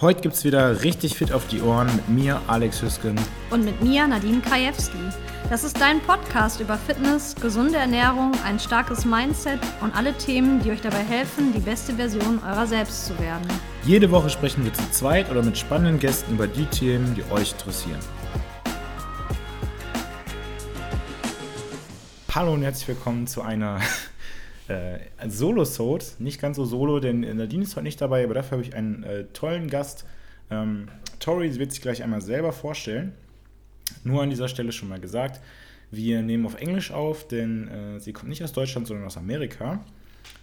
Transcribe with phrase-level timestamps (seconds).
[0.00, 3.18] Heute gibt's wieder richtig fit auf die Ohren mit mir, Alex Hüsken.
[3.50, 4.96] Und mit mir, Nadine Krajewski.
[5.50, 10.70] Das ist dein Podcast über Fitness, gesunde Ernährung, ein starkes Mindset und alle Themen, die
[10.70, 13.48] euch dabei helfen, die beste Version eurer selbst zu werden.
[13.86, 17.50] Jede Woche sprechen wir zu zweit oder mit spannenden Gästen über die Themen, die euch
[17.50, 17.98] interessieren.
[22.32, 23.80] Hallo und herzlich willkommen zu einer
[24.68, 26.04] äh, Solo-Sode.
[26.18, 29.02] Nicht ganz so solo, denn Nadine ist heute nicht dabei, aber dafür habe ich einen
[29.02, 30.04] äh, tollen Gast.
[30.50, 30.88] Ähm,
[31.20, 33.12] Tori wird sich gleich einmal selber vorstellen.
[34.04, 35.40] Nur an dieser Stelle schon mal gesagt,
[35.90, 39.84] wir nehmen auf Englisch auf, denn äh, sie kommt nicht aus Deutschland, sondern aus Amerika.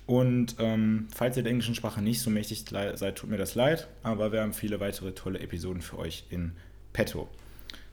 [0.08, 3.88] Und ähm, falls ihr der englischen Sprache nicht so mächtig seid, tut mir das leid,
[4.04, 6.52] aber wir haben viele weitere tolle Episoden für euch in
[6.94, 7.28] petto.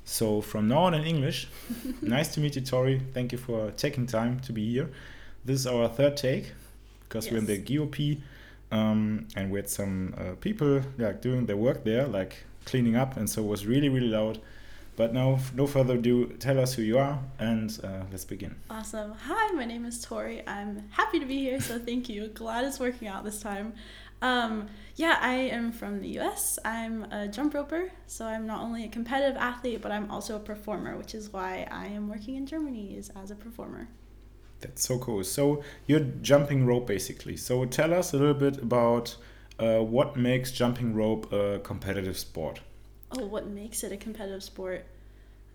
[0.04, 1.48] So, from now on in English,
[2.00, 3.00] nice to meet you, Tori.
[3.14, 4.88] Thank you for taking time to be here.
[5.44, 6.52] This is our third take
[7.00, 7.32] because yes.
[7.32, 8.20] we're in the GOP
[8.70, 13.16] um, and we had some uh, people yeah, doing their work there, like cleaning up,
[13.16, 14.40] and so it was really, really loud.
[14.94, 18.54] But now, no further ado, tell us who you are and uh, let's begin.
[18.70, 19.14] Awesome.
[19.14, 20.46] Hi, my name is Tori.
[20.46, 22.28] I'm happy to be here, so thank you.
[22.28, 23.72] Glad it's working out this time.
[24.20, 26.58] Um, yeah, I am from the US.
[26.64, 30.40] I'm a jump roper, so I'm not only a competitive athlete, but I'm also a
[30.40, 33.88] performer, which is why I am working in Germany is as a performer.
[34.62, 35.22] That's so cool.
[35.24, 37.36] So you're jumping rope basically.
[37.36, 39.16] So tell us a little bit about
[39.58, 42.60] uh, what makes jumping rope a competitive sport.
[43.12, 44.86] Oh, what makes it a competitive sport?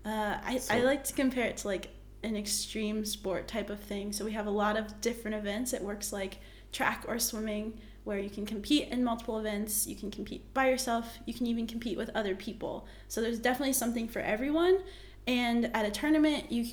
[0.04, 0.74] Uh, I, so.
[0.74, 1.90] I like to compare it to like
[2.22, 4.12] an extreme sport type of thing.
[4.12, 5.72] So we have a lot of different events.
[5.72, 6.38] It works like
[6.72, 9.86] track or swimming, where you can compete in multiple events.
[9.86, 11.18] You can compete by yourself.
[11.26, 12.86] You can even compete with other people.
[13.08, 14.78] So there's definitely something for everyone.
[15.28, 16.64] And at a tournament, you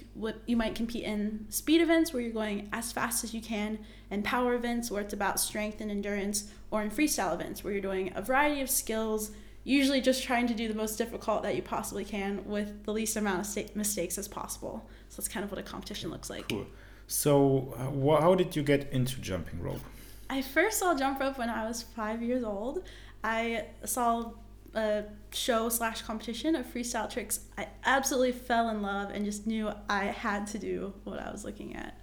[0.45, 4.23] you might compete in speed events where you're going as fast as you can, and
[4.23, 8.13] power events where it's about strength and endurance, or in freestyle events where you're doing
[8.15, 9.31] a variety of skills,
[9.65, 13.17] usually just trying to do the most difficult that you possibly can with the least
[13.17, 14.87] amount of mistakes as possible.
[15.09, 16.47] So that's kind of what a competition looks like.
[16.47, 16.65] Cool.
[17.07, 19.81] So, uh, how did you get into jumping rope?
[20.29, 22.83] I first saw jump rope when I was five years old.
[23.21, 24.31] I saw
[24.75, 29.71] a show slash competition of freestyle tricks, I absolutely fell in love and just knew
[29.89, 31.99] I had to do what I was looking at.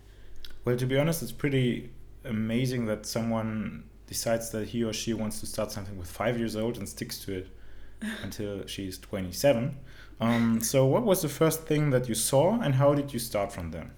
[0.65, 1.91] Well, to be honest, it's pretty
[2.25, 6.56] amazing that someone decides that he or she wants to start something with five years
[6.56, 7.49] old and sticks to it
[8.22, 9.77] until she's 27.
[10.21, 13.53] Um, so, what was the first thing that you saw, and how did you start
[13.53, 13.91] from there?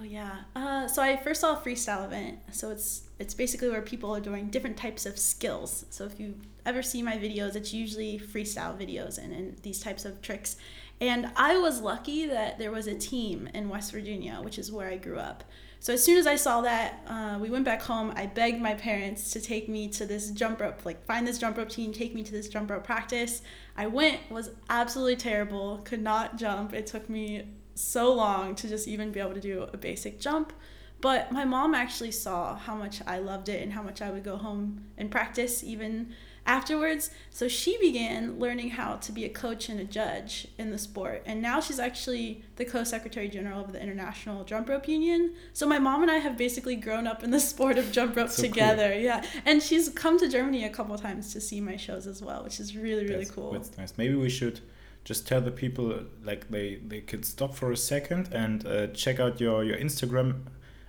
[0.00, 0.36] Oh yeah.
[0.56, 2.38] Uh, so I first saw a freestyle event.
[2.52, 5.84] So it's it's basically where people are doing different types of skills.
[5.90, 10.06] So if you ever see my videos, it's usually freestyle videos and, and these types
[10.06, 10.56] of tricks.
[11.02, 14.88] And I was lucky that there was a team in West Virginia, which is where
[14.88, 15.44] I grew up.
[15.80, 18.12] So as soon as I saw that, uh, we went back home.
[18.16, 21.56] I begged my parents to take me to this jump rope, like find this jump
[21.58, 23.42] rope team, take me to this jump rope practice.
[23.76, 26.74] I went, was absolutely terrible, could not jump.
[26.74, 27.44] It took me
[27.74, 30.52] so long to just even be able to do a basic jump.
[31.00, 34.22] But my mom actually saw how much I loved it and how much I would
[34.22, 36.12] go home and practice even
[36.46, 37.10] afterwards.
[37.30, 41.22] So she began learning how to be a coach and a judge in the sport.
[41.24, 45.34] And now she's actually the co secretary general of the International Jump Rope Union.
[45.52, 48.30] So my mom and I have basically grown up in the sport of jump rope
[48.30, 48.92] so together.
[48.92, 49.00] Cool.
[49.00, 49.24] Yeah.
[49.46, 52.60] And she's come to Germany a couple times to see my shows as well, which
[52.60, 53.52] is really, really that's, cool.
[53.52, 53.94] That's nice.
[53.96, 54.60] Maybe we should
[55.04, 59.18] just tell the people like they they could stop for a second and uh, check
[59.18, 60.42] out your your Instagram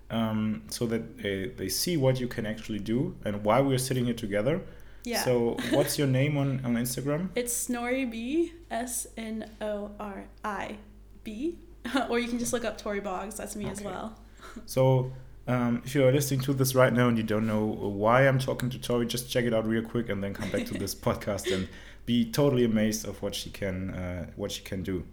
[0.09, 4.05] um, so that they, they see what you can actually do and why we're sitting
[4.05, 4.61] here together
[5.03, 5.23] yeah.
[5.23, 7.29] So what's your name on, on Instagram?
[7.35, 10.77] It's Snorri B S N O R I
[11.23, 11.57] B.
[12.09, 13.35] or you can just look up Tori Boggs.
[13.35, 13.71] That's me okay.
[13.71, 14.19] as well.
[14.66, 15.11] so
[15.51, 18.69] um, if you're listening to this right now and you don't know why I'm talking
[18.69, 21.53] to Tori, just check it out real quick and then come back to this podcast
[21.53, 21.67] and
[22.06, 25.03] be totally amazed of what she can uh, what she can do.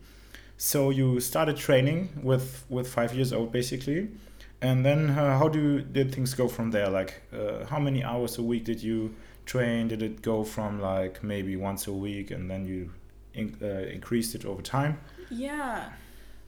[0.57, 4.11] So you started training with with five years old basically,
[4.63, 6.89] and then uh, how do did things go from there?
[6.89, 9.89] Like uh, how many hours a week did you train?
[9.89, 12.91] Did it go from like maybe once a week and then you
[13.35, 14.99] in, uh, increased it over time?
[15.31, 15.91] Yeah.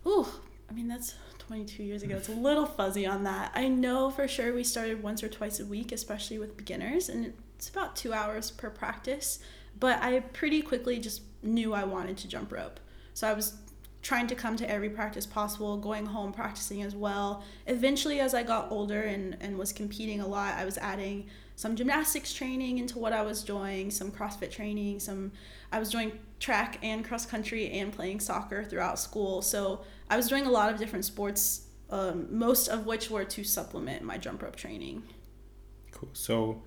[0.06, 0.26] Ooh,
[0.69, 1.14] I mean, that's
[1.50, 2.14] 22 years ago.
[2.14, 3.50] It's a little fuzzy on that.
[3.56, 7.32] I know for sure we started once or twice a week, especially with beginners, and
[7.56, 9.41] it's about two hours per practice.
[9.81, 12.79] But I pretty quickly just knew I wanted to jump rope.
[13.14, 13.55] So I was
[14.00, 17.43] trying to come to every practice possible, going home practicing as well.
[17.67, 21.26] Eventually, as I got older and, and was competing a lot, I was adding
[21.56, 25.32] some gymnastics training into what I was doing, some CrossFit training, some
[25.73, 29.43] I was doing track and cross country and playing soccer throughout school.
[29.43, 33.44] So I was doing a lot of different sports, um, most of which were to
[33.44, 35.04] supplement my jump rope training.
[35.92, 36.10] Cool.
[36.12, 36.62] So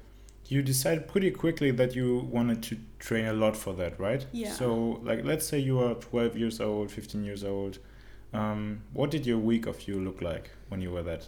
[0.47, 4.25] you decided pretty quickly that you wanted to train a lot for that, right?
[4.31, 4.53] Yeah.
[4.53, 7.79] So, like, let's say you are 12 years old, 15 years old.
[8.33, 11.27] Um, what did your week of you look like when you were that?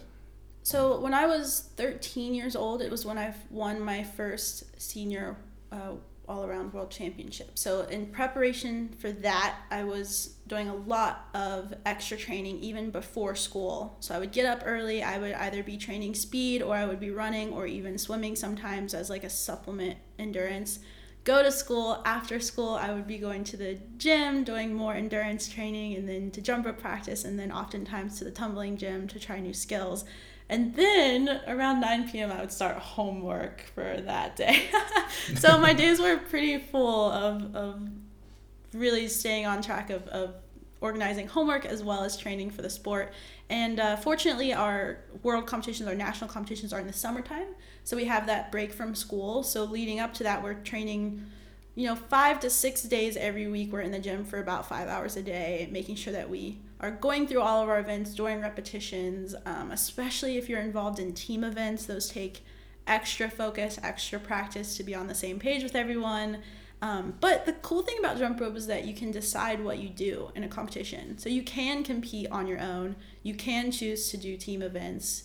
[0.62, 5.36] So when I was 13 years old, it was when I won my first senior
[5.70, 5.92] uh,
[6.28, 7.56] all around world championship.
[7.56, 13.34] So in preparation for that, I was doing a lot of extra training even before
[13.34, 13.96] school.
[14.00, 17.00] So I would get up early, I would either be training speed or I would
[17.00, 20.78] be running or even swimming sometimes as like a supplement endurance.
[21.24, 25.48] Go to school, after school, I would be going to the gym, doing more endurance
[25.48, 29.18] training, and then to jump rope practice, and then oftentimes to the tumbling gym to
[29.18, 30.04] try new skills.
[30.48, 34.70] And then around 9 p.m., I would start homework for that day.
[35.34, 37.88] so my days were pretty full of, of
[38.78, 40.34] really staying on track of, of
[40.80, 43.12] organizing homework as well as training for the sport.
[43.48, 47.48] And uh, fortunately, our world competitions, our national competitions are in the summertime.
[47.84, 49.42] So we have that break from school.
[49.42, 51.24] So leading up to that, we're training
[51.76, 54.88] you know, five to six days every week, we're in the gym for about five
[54.88, 58.40] hours a day, making sure that we are going through all of our events, doing
[58.40, 61.84] repetitions, um, especially if you're involved in team events.
[61.84, 62.42] Those take
[62.86, 66.38] extra focus, extra practice to be on the same page with everyone.
[66.86, 69.88] Um, but the cool thing about jump rope is that you can decide what you
[69.88, 71.18] do in a competition.
[71.18, 72.94] So you can compete on your own.
[73.24, 75.24] You can choose to do team events,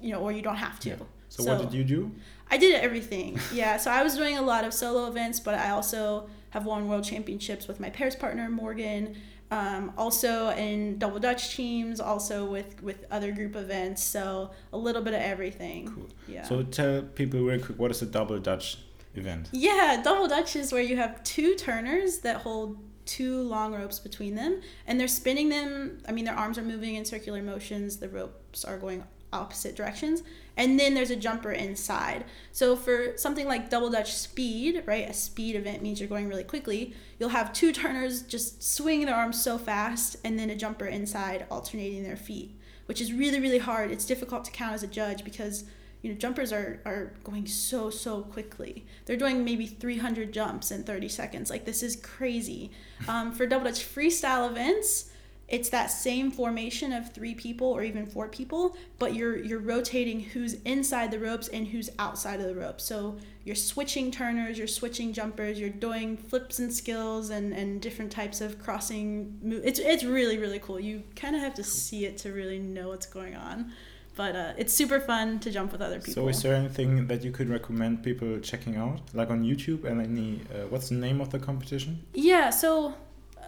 [0.00, 0.90] you know, or you don't have to.
[0.90, 0.96] Yeah.
[1.30, 2.12] So, so, what did you do?
[2.48, 3.40] I did everything.
[3.52, 3.76] Yeah.
[3.76, 7.02] So I was doing a lot of solo events, but I also have won world
[7.02, 9.16] championships with my pairs partner Morgan.
[9.50, 14.02] Um, also in double dutch teams, also with with other group events.
[14.02, 15.88] So a little bit of everything.
[15.88, 16.08] Cool.
[16.28, 16.44] Yeah.
[16.44, 18.78] So tell people real quick what is a double dutch
[19.14, 19.48] event?
[19.52, 24.34] Yeah, double dutch is where you have two turners that hold two long ropes between
[24.34, 28.08] them and they're spinning them i mean their arms are moving in circular motions the
[28.08, 30.22] ropes are going opposite directions
[30.56, 35.12] and then there's a jumper inside so for something like double dutch speed right a
[35.12, 39.42] speed event means you're going really quickly you'll have two turners just swinging their arms
[39.42, 42.56] so fast and then a jumper inside alternating their feet
[42.86, 45.64] which is really really hard it's difficult to count as a judge because
[46.04, 50.84] you know jumpers are are going so so quickly they're doing maybe 300 jumps in
[50.84, 52.70] 30 seconds like this is crazy
[53.08, 55.10] um, for double dutch freestyle events
[55.46, 60.20] it's that same formation of three people or even four people, but you're you're rotating
[60.20, 62.84] who's inside the ropes and who's outside of the ropes.
[62.84, 68.10] So you're switching turners, you're switching jumpers, you're doing flips and skills and, and different
[68.10, 69.66] types of crossing moves.
[69.66, 70.80] It's it's really really cool.
[70.80, 73.70] You kind of have to see it to really know what's going on.
[74.16, 76.14] But uh, it's super fun to jump with other people.
[76.14, 79.84] So, is there anything that you could recommend people checking out, like on YouTube?
[79.84, 82.04] And any, uh, what's the name of the competition?
[82.14, 82.94] Yeah, so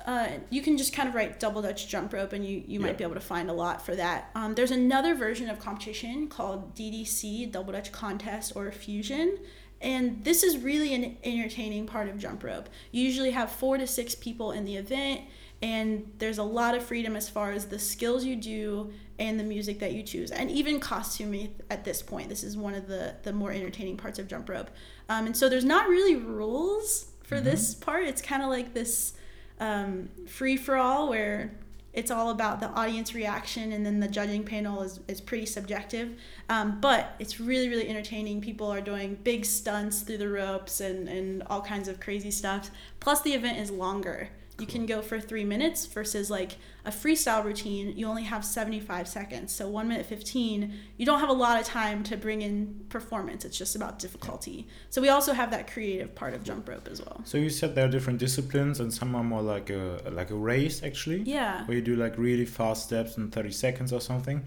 [0.06, 2.96] uh, you can just kind of write double dutch jump rope and you, you might
[2.96, 6.74] be able to find a lot for that um, there's another version of competition called
[6.76, 9.36] ddc double dutch contest or fusion
[9.80, 13.86] and this is really an entertaining part of jump rope you usually have four to
[13.86, 15.22] six people in the event
[15.62, 19.44] and there's a lot of freedom as far as the skills you do and the
[19.44, 22.28] music that you choose and even costuming at this point.
[22.28, 24.70] This is one of the the more entertaining parts of jump rope.
[25.08, 27.44] Um, and so there's not really rules for mm-hmm.
[27.44, 28.04] this part.
[28.04, 29.14] It's kind of like this
[29.58, 31.54] um, free for all where
[31.94, 36.10] it's all about the audience reaction and then the judging panel is, is pretty subjective.
[36.50, 38.42] Um, but it's really really entertaining.
[38.42, 42.70] People are doing big stunts through the ropes and, and all kinds of crazy stuff.
[43.00, 47.44] Plus the event is longer you can go for three minutes versus like a freestyle
[47.44, 49.54] routine, you only have 75 seconds.
[49.54, 53.44] So one minute 15, you don't have a lot of time to bring in performance.
[53.44, 54.66] It's just about difficulty.
[54.88, 57.20] So we also have that creative part of jump rope as well.
[57.24, 60.36] So you said there are different disciplines and some are more like a like a
[60.36, 61.22] race actually.
[61.22, 61.64] Yeah.
[61.66, 64.42] Where you do like really fast steps in 30 seconds or something.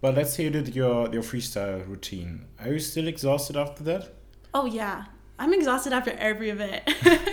[0.00, 2.46] But let's say you did your, your freestyle routine.
[2.58, 4.14] Are you still exhausted after that?
[4.54, 5.04] Oh yeah.
[5.40, 6.82] I'm exhausted after every event.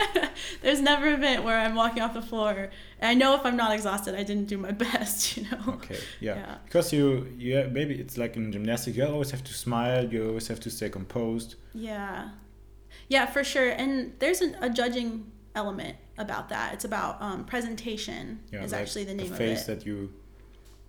[0.62, 3.58] There's never an event where I'm walking off the floor and I know if I'm
[3.58, 5.74] not exhausted, I didn't do my best, you know.
[5.74, 6.36] Okay, yeah.
[6.36, 6.56] yeah.
[6.64, 10.48] Because you, yeah, maybe it's like in gymnastics, you always have to smile, you always
[10.48, 11.56] have to stay composed.
[11.74, 12.30] Yeah.
[13.10, 13.70] Yeah, for sure.
[13.70, 16.74] And there's a, a judging element about that.
[16.76, 19.48] It's about um, presentation, yeah, is like actually the name the of it.
[19.50, 20.14] face that you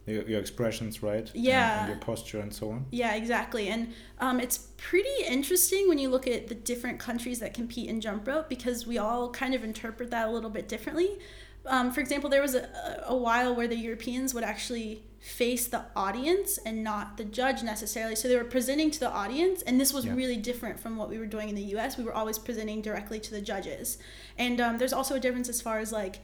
[0.08, 1.30] your, your expressions, right?
[1.34, 1.72] Yeah.
[1.72, 2.86] And, and, your posture and so on.
[2.90, 3.68] Yeah, exactly.
[3.68, 8.00] And um, it's pretty interesting when you look at the different countries that compete in
[8.00, 11.18] jump rope because we all kind of interpret that a little bit differently.
[11.66, 15.84] Um, for example, there was a, a while where the Europeans would actually face the
[15.96, 18.14] audience and not the judge necessarily.
[18.14, 20.14] So they were presenting to the audience, and this was yeah.
[20.14, 21.98] really different from what we were doing in the US.
[21.98, 23.98] We were always presenting directly to the judges.
[24.38, 26.20] And um, there's also a difference as far as like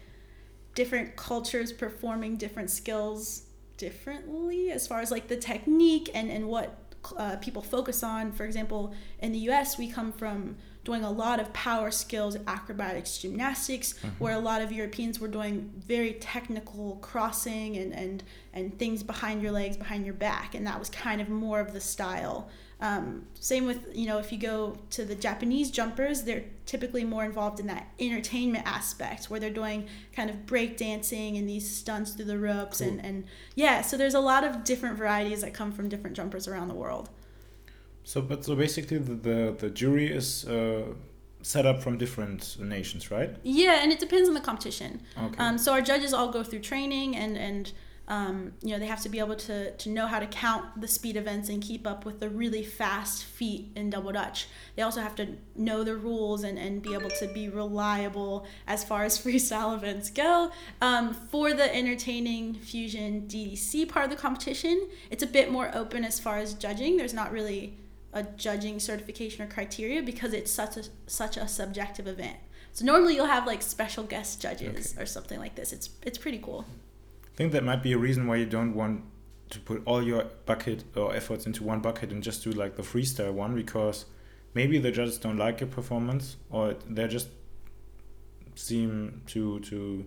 [0.75, 3.43] different cultures performing different skills
[3.85, 6.69] differently as far as like the technique and and what
[7.19, 8.33] uh, people focus on.
[8.33, 13.19] For example, in the US, we come from doing a lot of power skills, acrobatics,
[13.19, 14.09] gymnastics, Mm-hmm.
[14.23, 15.57] where a lot of Europeans were doing
[15.95, 18.23] very technical crossing and, and,
[18.53, 20.55] and things behind your legs, behind your back.
[20.55, 22.49] And that was kind of more of the style.
[22.81, 27.25] Um, same with, you know, if you go to the Japanese jumpers, they're typically more
[27.25, 32.13] involved in that entertainment aspect where they're doing kind of break dancing and these stunts
[32.13, 32.81] through the ropes.
[32.81, 36.49] And, and yeah, so there's a lot of different varieties that come from different jumpers
[36.49, 37.11] around the world.
[38.05, 40.93] So, but so basically, the the, the jury is uh,
[41.41, 43.35] set up from different nations, right?
[43.43, 45.01] Yeah, and it depends on the competition.
[45.19, 45.37] Okay.
[45.39, 47.73] Um, so our judges all go through training, and and
[48.07, 50.89] um, you know they have to be able to to know how to count the
[50.89, 54.47] speed events and keep up with the really fast feet in double dutch.
[54.77, 58.85] They also have to know the rules and and be able to be reliable as
[58.85, 60.51] far as freestyle events go.
[60.83, 66.05] Um, for the entertaining fusion DDC part of the competition, it's a bit more open
[66.05, 66.97] as far as judging.
[66.97, 67.79] There's not really
[68.13, 72.37] a judging certification or criteria because it's such a such a subjective event.
[72.73, 75.03] So normally you'll have like special guest judges Okay.
[75.03, 75.73] or something like this.
[75.73, 76.67] It's it's pretty cool.
[77.35, 79.03] I think that might be a reason why you don't want
[79.51, 82.83] to put all your bucket or efforts into one bucket and just do like the
[82.83, 84.07] freestyle one because
[84.55, 87.29] maybe the judges don't like your performance or they just
[88.55, 90.07] seem to to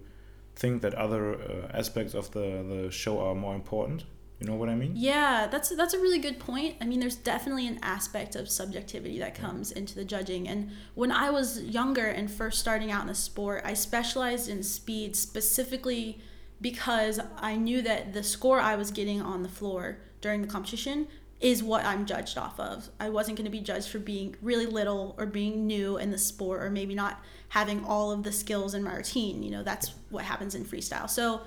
[0.55, 4.05] think that other uh, aspects of the the show are more important.
[4.39, 4.93] You know what I mean?
[4.95, 6.75] Yeah, that's that's a really good point.
[6.79, 10.47] I mean, there's definitely an aspect of subjectivity that comes into the judging.
[10.47, 14.63] And when I was younger and first starting out in the sport, I specialized in
[14.63, 16.21] speed specifically
[16.61, 21.07] because I knew that the score I was getting on the floor during the competition
[21.39, 22.89] is what I'm judged off of.
[22.99, 26.17] I wasn't going to be judged for being really little or being new in the
[26.17, 29.43] sport or maybe not having all of the skills in my routine.
[29.43, 31.07] You know, that's what happens in freestyle.
[31.07, 31.41] So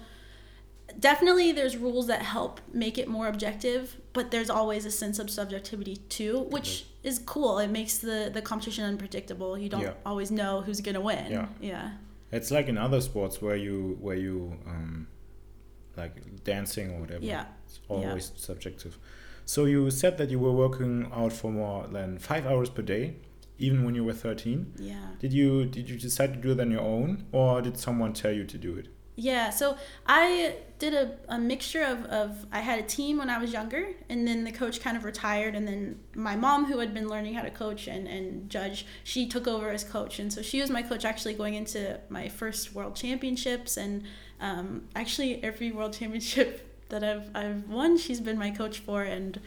[0.99, 5.31] definitely there's rules that help make it more objective but there's always a sense of
[5.31, 7.09] subjectivity too which mm-hmm.
[7.09, 9.93] is cool it makes the the competition unpredictable you don't Yeah.
[10.05, 11.47] always know who's gonna win Yeah.
[11.61, 11.90] yeah
[12.33, 15.09] It's like in other sports where you where you um,
[15.97, 17.25] like dancing or whatever.
[17.25, 17.47] Yeah.
[17.67, 18.99] It's always subjective.
[19.45, 23.17] So you said that you were working out for more than five hours per day,
[23.59, 24.73] even when you were thirteen.
[24.79, 28.13] yeah Did you did you decide to do it on your own, or did someone
[28.13, 28.89] tell you to do it?
[29.21, 33.37] Yeah, so I did a, a mixture of, of I had a team when I
[33.37, 36.95] was younger and then the coach kind of retired and then my mom who had
[36.95, 40.41] been learning how to coach and, and judge, she took over as coach and so
[40.41, 44.05] she was my coach actually going into my first world championships and
[44.41, 49.39] um, actually every world championship that I've I've won, she's been my coach for and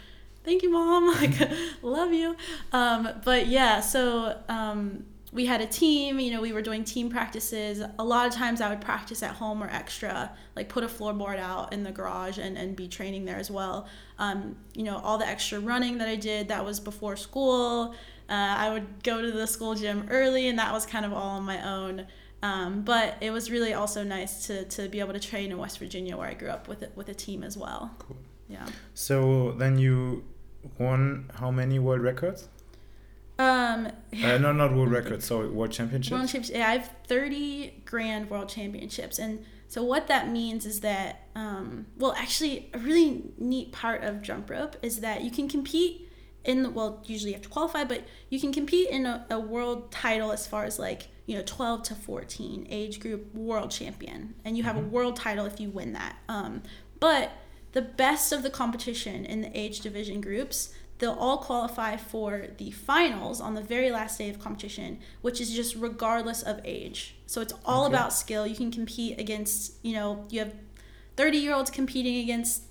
[0.43, 1.49] thank you mom like
[1.81, 2.35] love you.
[2.71, 7.09] Um, but yeah so um, we had a team you know we were doing team
[7.09, 7.83] practices.
[7.99, 11.39] A lot of times i would practice at home or extra like put a floorboard
[11.39, 13.87] out in the garage and, and be training there as well.
[14.19, 17.95] Um, you know all the extra running that i did that was before school.
[18.29, 21.31] Uh, i would go to the school gym early and that was kind of all
[21.37, 22.07] on my own.
[22.41, 25.79] Um, but it was really also nice to, to be able to train in west
[25.79, 27.91] virginia where i grew up with, it, with a team as well.
[27.99, 28.17] Cool.
[28.49, 28.67] yeah.
[28.93, 30.25] So then you
[30.77, 32.49] won how many world records?
[33.39, 33.87] Um,
[34.23, 35.25] Uh, no, not world records.
[35.25, 36.11] Sorry, world championships.
[36.11, 36.57] World championships.
[36.57, 39.19] Yeah, I have 30 grand world championships.
[39.19, 44.21] And so what that means is that, um, well, actually, a really neat part of
[44.21, 46.09] jump rope is that you can compete
[46.43, 49.39] in the, well, usually you have to qualify, but you can compete in a, a
[49.39, 54.35] world title as far as like, you know, 12 to 14 age group world champion.
[54.43, 56.17] And you have a world title if you win that.
[56.27, 56.61] Um,
[56.99, 57.31] but
[57.71, 62.71] the best of the competition in the age division groups, they'll all qualify for the
[62.71, 67.15] finals on the very last day of competition, which is just regardless of age.
[67.25, 67.93] So it's all Okay.
[67.95, 68.47] about skill.
[68.47, 70.55] You can compete against, you know, you have
[71.17, 72.61] 30 year olds competing against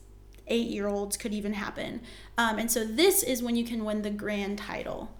[0.46, 2.00] eight year olds, could even happen.
[2.38, 5.10] Um, and so this is when you can win the grand title.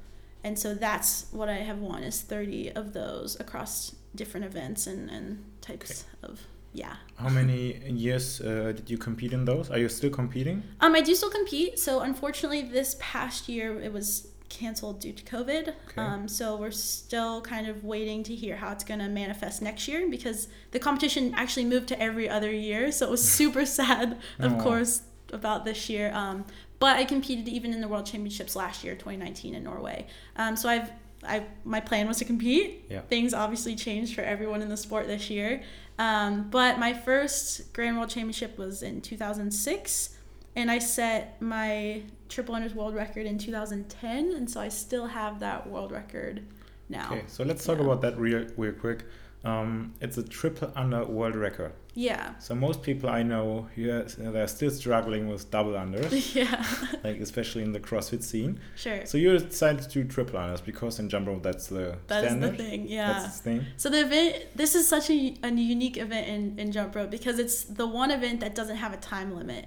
[0.43, 5.11] And so that's what I have won is 30 of those across different events and,
[5.11, 6.41] and types of,
[6.75, 6.97] yeah.
[7.17, 9.71] How many years uh, did you compete in those?
[9.71, 10.63] Are you still competing?
[10.81, 11.79] Um, I do still compete.
[11.79, 15.69] So unfortunately, this past year it was canceled due to COVID.
[15.69, 15.75] Okay.
[15.97, 19.87] Um, so we're still kind of waiting to hear how it's going to manifest next
[19.89, 22.91] year because the competition actually moved to every other year.
[22.93, 24.61] So it was super sad, of Oh.
[24.63, 25.03] course,
[25.33, 26.11] about this year.
[26.15, 26.45] Um,
[26.81, 30.07] but I competed even in the World Championships last year, 2019 in Norway.
[30.37, 30.91] Um, so I've
[31.25, 32.85] I my plan was to compete.
[32.91, 33.03] Yeah.
[33.03, 35.63] Things obviously changed for everyone in the sport this year.
[35.99, 40.17] Um, but my first Grand World Championship was in 2006,
[40.57, 45.41] and I set my triple unders world record in 2010, and so I still have
[45.41, 46.43] that world record
[46.89, 47.07] now.
[47.13, 47.85] Okay, so let's talk Yeah.
[47.85, 49.05] about that real, real quick.
[49.45, 51.73] Um, it's a triple under world record.
[51.95, 52.39] Yeah.
[52.39, 56.65] So most people I know here they're still struggling with double unders, Yeah.
[57.05, 58.61] like especially in the CrossFit scene.
[58.77, 59.05] sure.
[59.05, 62.53] So you decided to do triple unders because in jump rope that's the That standard.
[62.53, 62.89] the thing.
[62.89, 63.13] Yeah.
[63.15, 63.67] That's the thing.
[63.77, 67.39] So the event, this is such a, a unique event in, in jump rope because
[67.41, 69.67] it's the one event that doesn't have a time limit.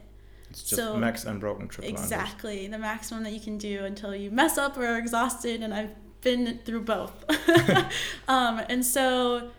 [0.49, 1.99] It's just So- max unbroken triple unders.
[2.01, 5.73] Exactly, the maximum that you can do until you mess up or are exhausted, and
[5.73, 5.91] I've
[6.21, 7.11] been through both.
[8.27, 9.51] um, and so,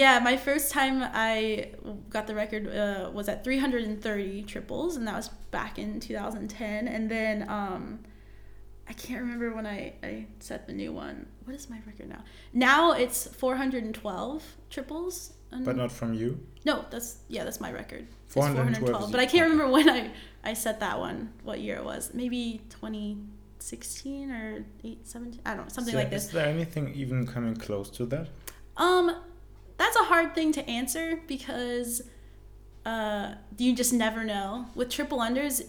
[0.00, 1.68] yeah, my first time I
[2.08, 6.88] got the record uh, was at 330 triples, and that was back in 2010.
[6.88, 7.98] And then um,
[8.88, 11.26] I can't remember when I, I set the new one.
[11.44, 12.22] What is my record now?
[12.54, 15.34] Now it's 412 triples.
[15.50, 16.30] and- But not from you.
[16.64, 18.06] no, that's yeah, that's my record.
[18.24, 20.10] It's 412 But I can't remember when I
[20.42, 21.18] I set that one.
[21.44, 22.12] What year it was?
[22.14, 25.40] Maybe 2016 or 8, 17.
[25.44, 26.24] I don't know, something So like this.
[26.26, 28.28] Is there anything even coming close to that?
[28.78, 29.14] Um,
[29.76, 32.02] that's a hard thing to answer because
[32.84, 34.66] uh, you just never know.
[34.74, 35.62] With triple unders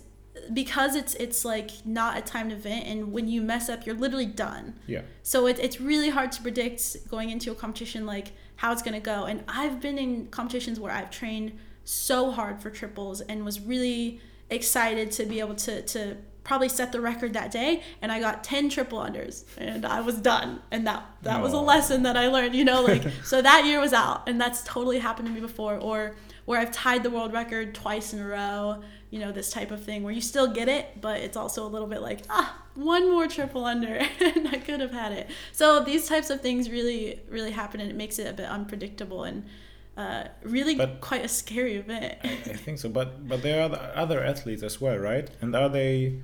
[0.52, 4.26] because it's it's like not a timed event and when you mess up you're literally
[4.26, 4.74] done.
[4.88, 5.02] Yeah.
[5.22, 8.96] so it, it's really hard to predict going into a competition like how it's going
[8.96, 9.26] to go.
[9.26, 14.22] And i've been in competitions where i've trained so hard for triples and was really
[14.50, 18.44] excited to be able to to probably set the record that day and i got
[18.44, 22.28] 10 triple unders and i was done and that that was a lesson that i
[22.28, 25.40] learned you know like so that year was out and that's totally happened to me
[25.40, 29.52] before or where i've tied the world record twice in a row you know this
[29.52, 32.22] type of thing where you still get it but it's also a little bit like
[32.30, 36.42] ah one more triple under and i could have had it so these types of
[36.42, 39.46] things really really happen and it makes it a bit unpredictable and
[39.96, 42.90] uh, really But- quite a scary event I, I think so.
[42.90, 45.30] But but there are the other athletes as well, right?
[45.40, 46.20] And are they?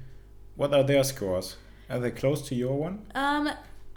[0.60, 1.56] What are their scores?
[1.90, 2.96] Are they close to your one?
[3.16, 3.50] um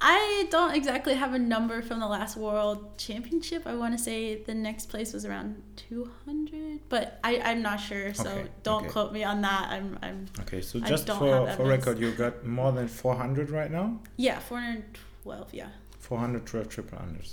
[0.05, 4.19] i don't exactly have a number from the last world championship i want to say
[4.51, 8.93] the next place was around 200 but i i'm not sure so Okay, don't okay.
[8.95, 12.73] quote me on that i'm i'm Okay, so just for for record, you got more
[12.79, 13.87] than 400 right now.
[14.17, 15.69] yeah 412 yeah
[16.01, 17.31] 412 triple unders.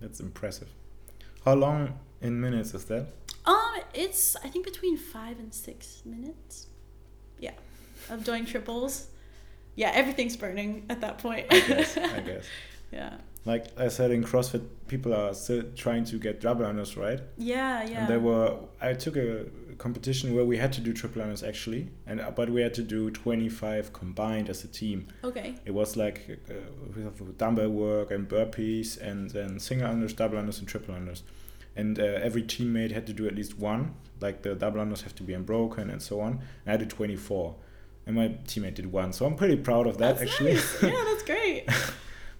[0.00, 0.68] That's impressive.
[1.44, 1.80] How long
[2.20, 3.04] in minutes is that?
[3.44, 6.66] Um, it's I think between five and six minutes.
[7.38, 7.52] Yeah,
[8.08, 9.06] of doing triples.
[9.76, 11.46] Yeah, everything's burning at that point.
[11.50, 11.96] I guess.
[11.96, 12.44] I guess.
[12.92, 13.14] yeah.
[13.46, 17.20] Like I said in CrossFit, people are still trying to get double unders, right?
[17.38, 18.00] Yeah, yeah.
[18.00, 19.46] And there were I took a
[19.78, 23.10] competition where we had to do triple unders actually, and but we had to do
[23.10, 25.06] 25 combined as a team.
[25.24, 25.54] okay.
[25.64, 26.54] It was like uh,
[26.94, 31.22] with dumbbell work and burpees, and then single unders, double unders, and triple unders.
[31.76, 33.94] And uh, every teammate had to do at least one.
[34.20, 36.40] Like the double unders have to be unbroken and so on.
[36.66, 37.54] And I did 24,
[38.10, 39.12] and my teammate did one.
[39.12, 40.54] So I'm pretty proud of that That's actually.
[40.54, 40.82] nice.
[40.82, 41.64] yeah, that's great.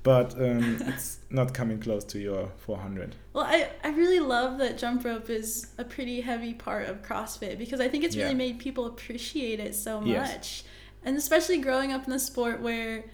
[0.02, 3.14] but um, it's not coming close to your 400.
[3.32, 7.58] Well, I, I really love that jump rope is a pretty heavy part of CrossFit
[7.58, 8.34] because I think it's really Yeah.
[8.36, 10.32] made people appreciate it so Yes.
[10.34, 10.64] much.
[11.04, 13.04] And especially growing up in the sport where,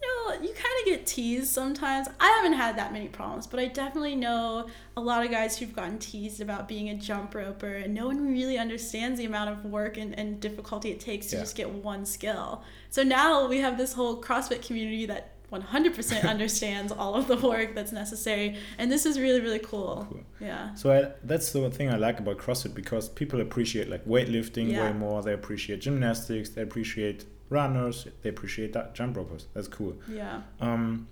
[0.00, 2.08] you know, you kind of get teased sometimes.
[2.20, 5.74] I haven't had that many problems, but I definitely know a lot of guys who've
[5.74, 9.64] gotten teased about being a jump roper and no one really understands the amount of
[9.64, 11.42] work and, and difficulty it takes to Yeah.
[11.42, 12.62] just get one skill.
[12.90, 17.74] So now we have this whole CrossFit community that 100% understands all of the work
[17.74, 20.20] that's necessary and this is really really cool, Cool.
[20.40, 24.70] yeah So I, that's the thing I like about CrossFit because people appreciate like weightlifting
[24.70, 24.86] Yeah.
[24.86, 25.22] way more.
[25.22, 26.50] They appreciate gymnastics.
[26.50, 28.06] They appreciate runners.
[28.22, 29.46] They appreciate that jump ropers.
[29.54, 29.96] That's cool.
[30.08, 31.08] yeah Um,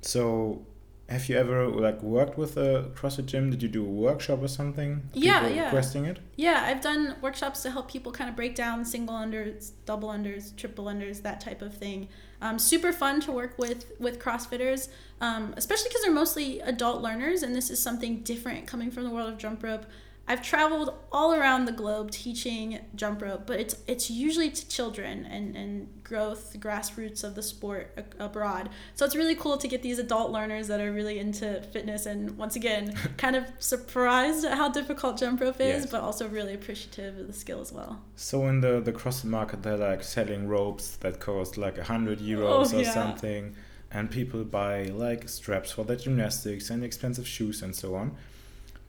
[0.00, 0.62] so
[1.08, 3.50] have you ever like worked with a CrossFit gym?
[3.50, 5.02] Did you do a workshop or something?
[5.14, 5.64] Yeah, yeah.
[5.64, 6.18] Requesting it.
[6.36, 10.54] yeah i've done workshops to help people kind of break down single unders double unders
[10.56, 12.08] triple unders that type of thing
[12.42, 14.88] um, super fun to work with with crossfitters
[15.20, 19.10] um, especially because they're mostly adult learners and this is something different coming from the
[19.10, 19.86] world of jump rope
[20.30, 25.24] I've traveled all around the globe teaching jump rope, but it's it's usually to children
[25.24, 28.68] and, and growth grassroots of the sport a- abroad.
[28.94, 32.36] So it's really cool to get these adult learners that are really into fitness and
[32.36, 35.90] once again kind of surprised at how difficult jump rope is, Yes.
[35.90, 38.00] but also really appreciative of the skill as well.
[38.14, 42.18] So in the the CrossFit market, they're like selling ropes that cost like a hundred
[42.20, 42.92] oh, euros Oh, or yeah.
[42.92, 43.56] something,
[43.90, 48.14] and people buy like straps for their gymnastics and expensive shoes and so on.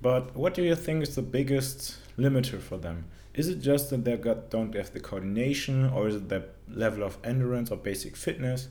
[0.02, 3.06] But what do you think is the biggest limiter for them?
[3.34, 7.04] Is it just that they got don't have the coordination, or is it the level
[7.04, 8.68] of endurance or basic fitness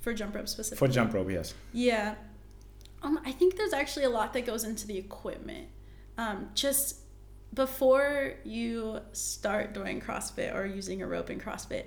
[0.00, 0.86] For jump rope specifically.
[0.88, 1.30] for jump rope?
[1.30, 1.54] Yes.
[1.72, 2.14] Yeah.
[3.02, 5.68] Um, I think there's actually a lot that goes into the equipment.
[6.18, 6.96] Um, just
[7.54, 11.84] before you start doing CrossFit or using a rope in CrossFit,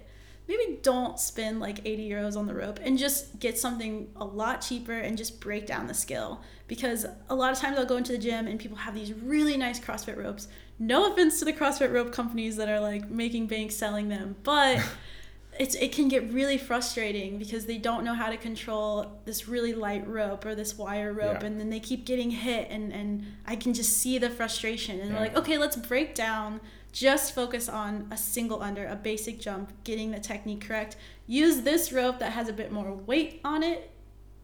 [0.48, 4.62] maybe don't spend like 80 euros on the rope and just get something a lot
[4.62, 6.42] cheaper and just break down the skill.
[6.68, 9.58] Because a lot of times I'll go into the gym and people have these really
[9.58, 10.48] nice CrossFit ropes.
[10.78, 14.84] No offense to the CrossFit rope companies that are like making bank selling them, but
[15.60, 19.74] it's it can get really frustrating because they don't know how to control this really
[19.74, 21.46] light rope or this wire rope Yeah.
[21.48, 25.12] and then they keep getting hit and and I can just see the frustration and
[25.14, 26.60] they're like okay let's break down
[26.96, 30.96] just focus on a single under a basic jump getting the technique correct.
[31.28, 33.92] Use this rope that has a bit more weight on it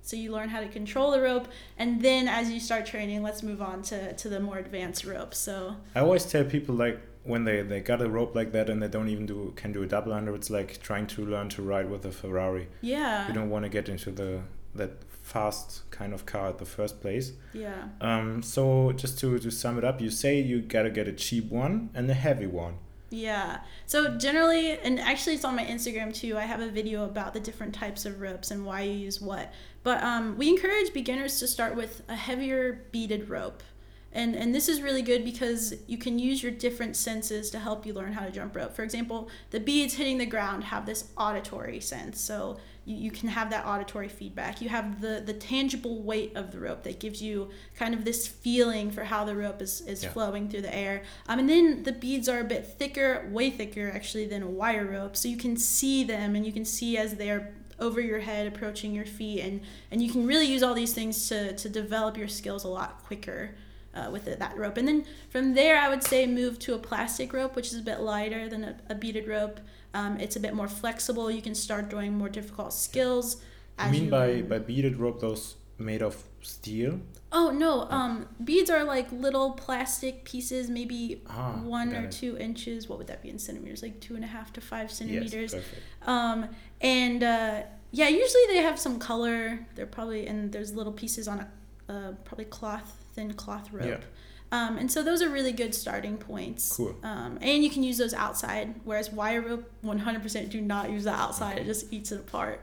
[0.01, 3.41] so you learn how to control the rope and then as you start training let's
[3.41, 5.77] move on to to the more advanced ropes so.
[5.95, 8.87] I always tell people like when they, they got a rope like that and they
[8.89, 11.89] don't even do can do a double under, it's like trying to learn to ride
[11.89, 12.67] with a Ferrari.
[12.81, 13.27] yeah.
[13.29, 14.41] You don't want to get into the
[14.75, 14.91] that
[15.31, 17.31] fast kind of car at the first place.
[17.53, 21.13] yeah Um, so just to, to sum it up, you say you gotta get a
[21.13, 22.75] cheap one and a heavy one.
[23.11, 23.59] Yeah.
[23.85, 26.37] So generally, and actually, it's on my Instagram too.
[26.37, 29.53] I have a video about the different types of ropes and why you use what.
[29.83, 33.63] But um, we encourage beginners to start with a heavier beaded rope.
[34.13, 37.85] And, and this is really good because you can use your different senses to help
[37.85, 38.73] you learn how to jump rope.
[38.73, 42.19] For example, the beads hitting the ground have this auditory sense.
[42.19, 44.61] So you, you can have that auditory feedback.
[44.61, 48.27] You have the, the tangible weight of the rope that gives you kind of this
[48.27, 50.09] feeling for how the rope is, is Yeah.
[50.11, 51.03] flowing through the air.
[51.27, 54.85] Um, and then the beads are a bit thicker, way thicker actually than a wire
[54.85, 55.15] rope.
[55.15, 58.93] So you can see them and you can see as they're over your head approaching
[58.93, 62.27] your feet and, and you can really use all these things to, to develop your
[62.27, 63.55] skills a lot quicker
[63.93, 64.77] uh, with it, that rope.
[64.77, 67.81] And then from there, I would say move to a plastic rope, which is a
[67.81, 69.59] bit lighter than a, a beaded rope.
[69.93, 71.29] Um, it's a bit more flexible.
[71.29, 73.37] You can start doing more difficult skills.
[73.77, 74.47] I as mean you by, learn.
[74.47, 76.99] by beaded rope those made of steel?
[77.33, 82.11] Oh no, um, beads are like little plastic pieces, maybe Ah, one or it.
[82.11, 82.87] two inches.
[82.89, 83.81] What would that be in centimeters?
[83.81, 85.53] Like two and a half to five Yes, centimeters.
[85.53, 85.81] perfect.
[86.07, 86.49] Um,
[86.81, 89.65] and uh, yeah, usually they have some color.
[89.75, 93.85] They're probably and there's little pieces on a uh, probably cloth, thin cloth rope.
[93.85, 93.97] Yeah.
[94.51, 96.75] Um, and so those are really good starting points.
[96.75, 96.95] Cool.
[97.03, 101.17] Um, and you can use those outside, whereas wire rope, 100% do not use that
[101.17, 101.57] outside.
[101.57, 102.61] It just eats it apart.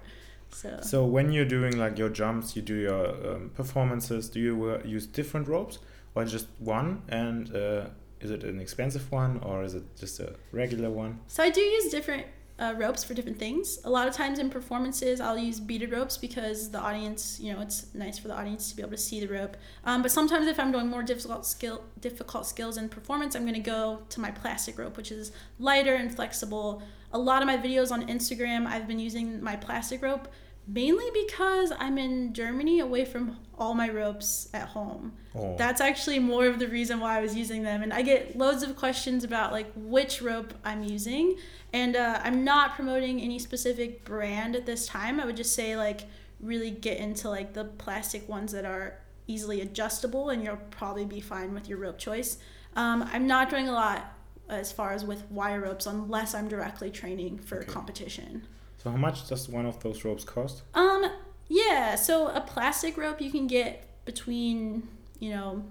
[0.50, 4.28] So, So when you're doing like your jumps, you do your um, performances.
[4.28, 5.78] Do you uh, use different ropes
[6.14, 7.02] or just one?
[7.08, 7.86] And uh,
[8.20, 11.20] is it an expensive one or is it just a regular one?
[11.26, 12.26] so I do use different
[12.58, 13.78] uh, ropes for different things.
[13.84, 17.60] A lot of times in performances, I'll use beaded ropes because the audience, you know,
[17.60, 19.56] it's nice for the audience to be able to see the rope.
[19.84, 23.54] Um, but sometimes if I'm doing more difficult skill, difficult skills in performance, I'm going
[23.54, 26.82] to go to my plastic rope, which is lighter and flexible.
[27.12, 30.28] A lot of my videos on Instagram, I've been using my plastic rope
[30.68, 35.14] mainly because I'm in Germany away from all my ropes at home.
[35.34, 35.56] Oh.
[35.56, 37.82] That's actually more of the reason why I was using them.
[37.82, 41.36] And I get loads of questions about like which rope I'm using.
[41.72, 45.18] And uh, I'm not promoting any specific brand at this time.
[45.18, 46.02] I would just say like
[46.38, 51.20] really get into like the plastic ones that are easily adjustable and you'll probably be
[51.20, 52.38] fine with your rope choice.
[52.76, 54.12] Um, I'm not doing a lot
[54.48, 57.72] as far as with wire ropes unless I'm directly training for Okay.
[57.72, 58.46] competition.
[58.88, 60.62] So how much does one of those ropes cost?
[60.72, 61.04] Um,
[61.48, 64.88] yeah, so a plastic rope you can get between,
[65.20, 65.64] you know,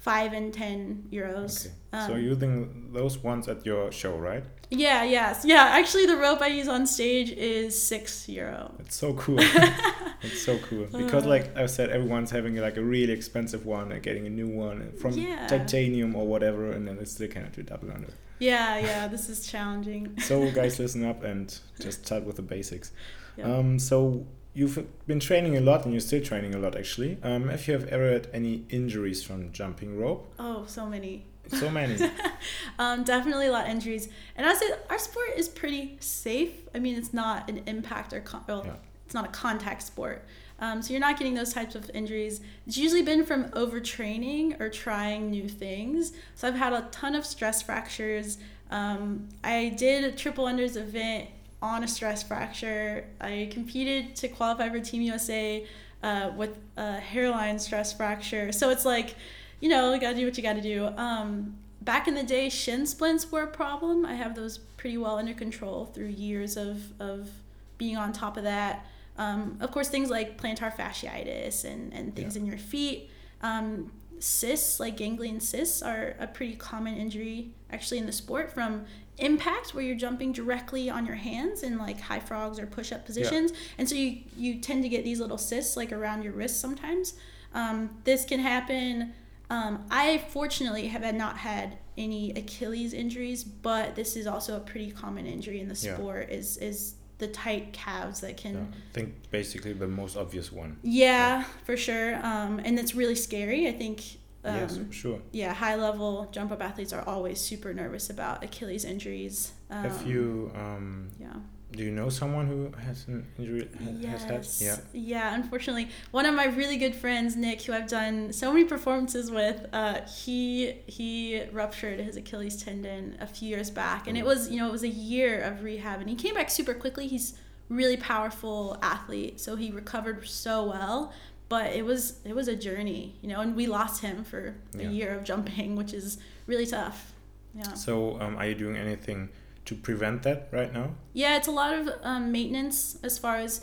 [0.00, 1.66] five and ten euros.
[1.66, 1.74] Okay.
[1.92, 4.44] Um, so you're using those ones at your show, right?
[4.70, 5.44] Yeah, yes.
[5.44, 8.74] Yeah, actually the rope I use on stage is six euro.
[8.80, 9.38] It's so cool.
[10.22, 11.28] it's so cool because, Uh.
[11.28, 14.92] like I said, everyone's having like a really expensive one and getting a new one
[15.00, 15.46] from Yeah.
[15.46, 18.08] titanium or whatever, and then it's still kind of do double under.
[18.40, 20.14] Yeah, yeah, this is challenging.
[20.20, 22.92] So, guys, listen up and just start with the basics.
[23.36, 23.52] Yeah.
[23.56, 27.16] Um, so you've been training a lot, and you're still training a lot, actually.
[27.22, 31.24] Um, if you have ever had any injuries from jumping rope, Oh, so many.
[31.48, 31.98] So many.
[32.78, 34.08] um, definitely a lot of injuries.
[34.36, 36.52] And I say our sport is pretty safe.
[36.74, 38.72] I mean, it's not an impact or con- well, Yeah.
[39.06, 40.24] it's not a contact sport.
[40.60, 42.40] Um, so you're not getting those types of injuries.
[42.66, 46.12] It's usually been from overtraining or trying new things.
[46.34, 48.38] So I've had a ton of stress fractures.
[48.70, 51.28] Um, I did a triple unders event
[51.62, 53.04] on a stress fracture.
[53.20, 55.66] I competed to qualify for Team USA
[56.02, 58.52] uh, with a hairline stress fracture.
[58.52, 59.14] So it's like,
[59.60, 60.86] you know, you gotta do what you gotta do.
[60.96, 64.04] Um, back in the day, shin splints were a problem.
[64.06, 67.30] I have those pretty well under control through years of, of
[67.78, 68.86] being on top of that.
[69.16, 72.42] Um, of course, things like plantar fasciitis and, and things Yeah.
[72.42, 73.10] in your feet.
[73.42, 78.84] Um, cysts, like ganglion cysts, are a pretty common injury actually in the sport from
[79.18, 83.04] impact where you're jumping directly on your hands in like high frogs or push up
[83.04, 83.52] positions.
[83.76, 87.14] And so you, you tend to get these little cysts like around your wrists sometimes.
[87.54, 89.12] Um, this can happen.
[89.50, 94.90] Um, I fortunately have not had any Achilles injuries, but this is also a pretty
[94.90, 95.94] common injury in the Yeah.
[95.94, 96.30] sport.
[96.30, 100.76] Is is the tight calves that can Yeah, I think basically the most obvious one.
[100.82, 102.14] yeah, for sure.
[102.24, 103.66] Um, and it's really scary.
[103.68, 104.18] I think.
[104.44, 105.20] Um, yes, sure.
[105.32, 109.52] Yeah, high level jump up athletes are always super nervous about Achilles injuries.
[109.68, 110.52] Um, Have you?
[110.54, 111.32] Um, Yeah.
[111.72, 113.68] Do you know someone who has an injury?
[113.78, 114.32] ha- Has had?
[114.32, 114.62] Yes.
[114.62, 114.76] Yeah.
[114.92, 115.34] Yeah.
[115.34, 119.66] Unfortunately, one of my really good friends, Nick, who I've done so many performances with,
[119.72, 124.58] uh, he he ruptured his Achilles tendon a few years back, and it was you
[124.58, 127.06] know it was a year of rehab, and he came back super quickly.
[127.06, 127.34] He's
[127.68, 131.12] really powerful athlete, so he recovered so well.
[131.50, 134.82] But it was it was a journey, you know, and we lost him for a
[134.82, 134.88] Yeah.
[134.90, 137.12] year of jumping, which is really tough.
[137.54, 137.74] Yeah.
[137.74, 139.28] So, um, are you doing anything
[139.68, 140.94] to prevent that right now?
[141.12, 143.60] Yeah, it's a lot of um, maintenance as far as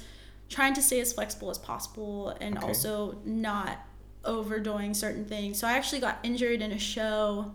[0.49, 2.67] trying to stay as flexible as possible and Okay.
[2.67, 3.79] also not
[4.23, 5.57] overdoing certain things.
[5.59, 7.51] So I actually got injured in a show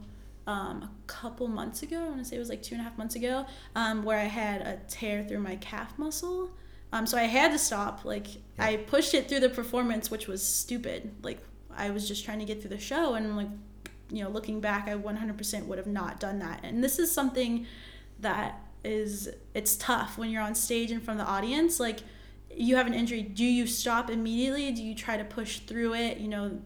[0.49, 1.99] um, a couple months ago.
[2.05, 4.19] I want to say it was like two and a half months ago, um, where
[4.19, 6.51] I had a tear through my calf muscle.
[6.93, 8.05] Um, so I had to stop.
[8.05, 8.27] Like
[8.59, 11.15] I pushed it through the performance, which was stupid.
[11.23, 11.39] Like
[11.77, 13.49] I was just trying to get through the show, and like
[14.13, 16.61] you know, looking back, I 100% would have not done that.
[16.65, 17.65] And this is something
[18.21, 22.01] that is it's tough when you're on stage in front of the audience like
[22.55, 26.19] you have an injury do you stop immediately do you try to push through it
[26.19, 26.59] you know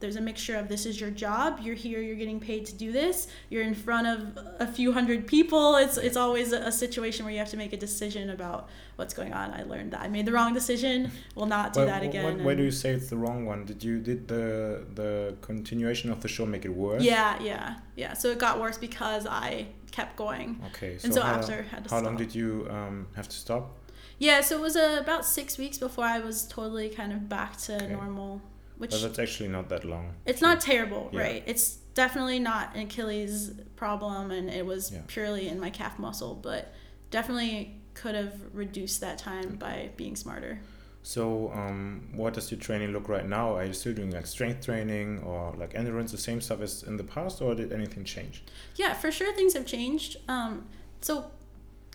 [0.00, 2.90] there's a mixture of this is your job you're here you're getting paid to do
[2.90, 7.32] this you're in front of a few hundred people it's it's always a, situation where
[7.32, 10.24] you have to make a decision about what's going on i learned that i made
[10.24, 13.16] the wrong decision will not do Why- that again why do you say it's the
[13.16, 13.64] wrong one?
[13.64, 17.02] Did you did the the continuation of the show make it worse?
[17.02, 20.98] yeah yeah yeah so it got worse because i kept going Okay.
[20.98, 23.76] So, And so how, after, had to how long did you um, have to stop?
[24.18, 27.56] Yeah, so it was uh, about six weeks before I was totally kind of back
[27.66, 27.92] to Okay.
[27.92, 28.40] normal,
[28.78, 30.14] which Well, that's actually not that long.
[30.26, 31.20] it's not terrible, Yeah.
[31.20, 31.42] right?
[31.46, 35.00] It's definitely not an Achilles problem, and it was Yeah.
[35.06, 36.72] purely in my calf muscle, but
[37.10, 40.60] definitely could have reduced that time by being smarter.
[41.02, 43.54] So, um, what does your training look right now?
[43.56, 46.96] Are you still doing like strength training or like endurance, the same stuff as in
[46.98, 48.42] the past, or did anything change?
[48.76, 50.18] Yeah, for sure things have changed.
[50.28, 50.66] Um,
[51.00, 51.30] so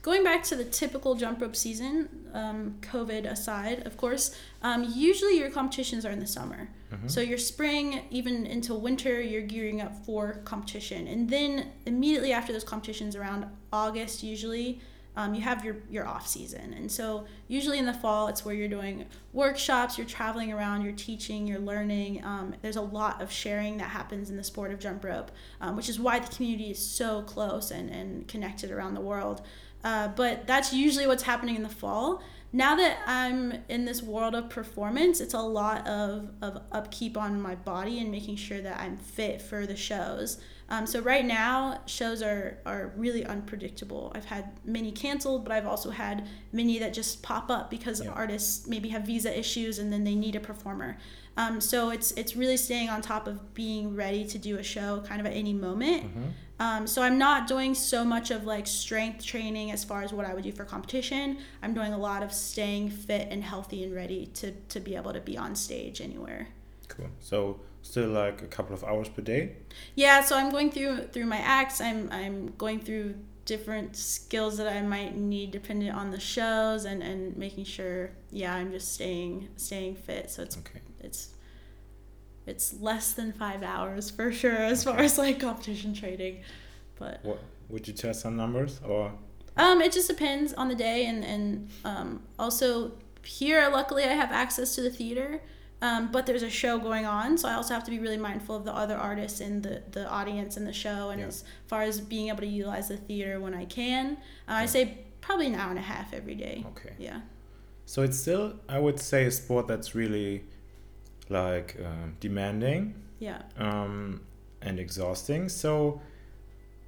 [0.02, 5.38] going back to the typical jump rope season, um, COVID aside, of course, um, usually
[5.38, 6.70] your competitions are in the summer.
[6.91, 7.10] Mhm.
[7.10, 12.52] So your spring, even into winter, you're gearing up for competition, and then immediately after
[12.54, 14.82] those competitions, around August usually.
[15.15, 16.73] Um, you have your, your off season.
[16.73, 20.93] And so usually in the fall it's where you're doing workshops you're traveling around you're
[20.93, 22.23] teaching you're learning.
[22.23, 25.75] Um, there's a lot of sharing that happens in the sport of jump rope um,
[25.75, 29.41] which is why the community is so close and, and connected around the world.
[29.84, 32.21] Uh, but that's usually what's happening in the fall.
[32.51, 37.41] Now that i'm in this world of performance it's a lot of, of upkeep on
[37.41, 41.80] my body and making sure that i'm fit for the shows um, so right now
[41.86, 46.93] shows are, are really unpredictable i've had many canceled but i've also had many that
[46.93, 48.10] just pop up because Yeah.
[48.12, 50.97] artists maybe have visa issues and then they need a performer
[51.38, 55.01] um, so it's it's really staying on top of being ready to do a show
[55.06, 56.32] kind of at any moment Mhm.
[56.60, 60.25] um, so I'm not doing so much of like strength training as far as what
[60.25, 61.38] I would do for competition.
[61.62, 65.12] I'm doing a lot of staying fit and healthy and ready to, to be able
[65.12, 66.47] to be on stage anywhere.
[66.88, 67.10] Cool.
[67.19, 69.43] So, still like a couple of hours per day.
[69.95, 71.80] Yeah, so I'm going through through my acts.
[71.82, 77.04] I'm I'm going through different skills that I might need depending on the shows and,
[77.04, 80.32] and making sure yeah, I'm just staying staying fit.
[80.32, 80.82] So it's Okay.
[81.08, 81.30] it's
[82.45, 86.43] it's less than five hours for sure as far as like competition training.
[87.00, 89.12] But What would you tell some numbers or?
[89.58, 92.91] Um, it just depends on the day, and and um, also
[93.24, 95.41] here, luckily, I have access to the theater.
[95.82, 98.56] Um, but there's a show going on, so I also have to be really mindful
[98.56, 101.28] of the other artists and the, the audience in the show, and Yeah.
[101.28, 104.14] as far as being able to utilize the theater when I can,
[104.48, 106.64] uh, I say probably an hour and a half every day.
[106.72, 106.94] Okay.
[106.98, 107.22] Yeah.
[107.86, 110.44] So it's still, I would say, a sport that's really
[111.30, 113.42] like um, demanding Yeah.
[113.58, 114.22] um,
[114.62, 115.50] and exhausting.
[115.50, 116.02] So,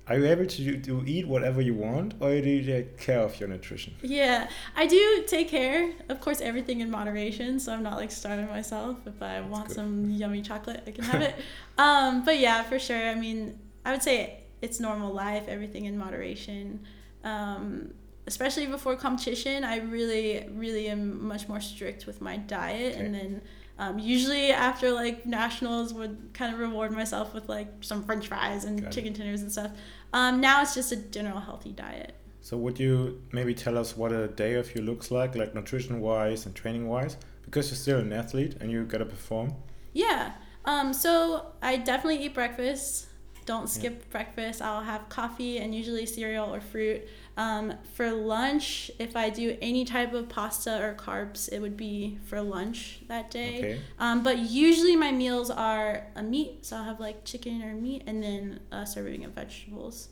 [0.10, 3.38] are you able to, to eat whatever you want, or do you take care of
[3.40, 3.94] your nutrition?
[4.02, 5.92] Yeah, I do take care.
[6.08, 8.98] Of course, everything in moderation, so I'm not like starving myself.
[9.06, 9.76] If I want good.
[9.76, 11.36] some yummy chocolate, I can have it.
[11.78, 13.10] um, but yeah, for sure.
[13.10, 15.44] I mean, I would say it's normal life.
[15.50, 16.86] Everything in moderation.
[17.26, 17.94] Um,
[18.28, 23.42] especially before competition, I really, really am much more strict with my diet, and then.
[23.80, 28.66] Um, usually after like nationals would kind of reward myself with like some french fries
[28.66, 28.92] and Got it.
[28.92, 29.70] chicken tenders and stuff
[30.14, 34.12] um, now it's just a general healthy diet So, would you maybe tell us what
[34.14, 37.18] a day of you looks like, like nutrition wise and training wise?
[37.44, 39.54] Because you're still an athlete and you gotta perform.
[39.94, 40.34] Yeah.
[40.66, 43.07] Um, so I definitely eat breakfast.
[43.48, 44.62] Don't skip breakfast.
[44.62, 47.08] I'll have coffee and usually cereal or fruit.
[47.38, 52.18] Um, for lunch, if I do any type of pasta or carbs, it would be
[52.26, 53.58] for lunch that day.
[53.60, 53.82] Okay.
[54.00, 58.04] Um, but usually my meals are a meat, so I'll have like chicken or meat,
[58.06, 60.10] and then a serving of vegetables.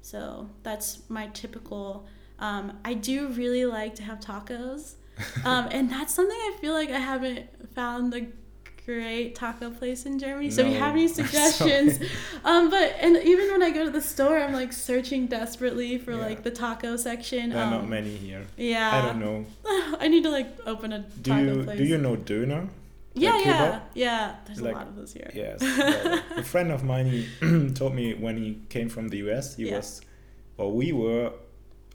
[0.00, 2.06] So that's my typical.
[2.38, 4.94] Um, I do really like to have tacos,
[5.44, 8.28] um, and that's something I feel like I haven't found the
[8.86, 10.48] great taco place in Germany.
[10.50, 11.98] So if you have any suggestions,
[12.44, 16.12] um, but and even when I go to the store, I'm like searching desperately for
[16.12, 16.18] Yeah.
[16.28, 17.50] like the taco section.
[17.50, 18.46] There are not um, many here.
[18.56, 18.96] Yeah.
[18.96, 19.44] I don't know.
[19.98, 21.78] I need to like open a Do taco you place.
[21.78, 22.68] do you know Döner?
[23.18, 24.36] Yeah, like yeah, yeah.
[24.46, 25.30] There's Like- a lot of those here.
[25.34, 25.62] Yes.
[26.36, 27.26] a friend of mine he
[27.74, 29.76] told me when he came from the US, he Yeah.
[29.78, 30.02] was,
[30.58, 31.32] well, we were,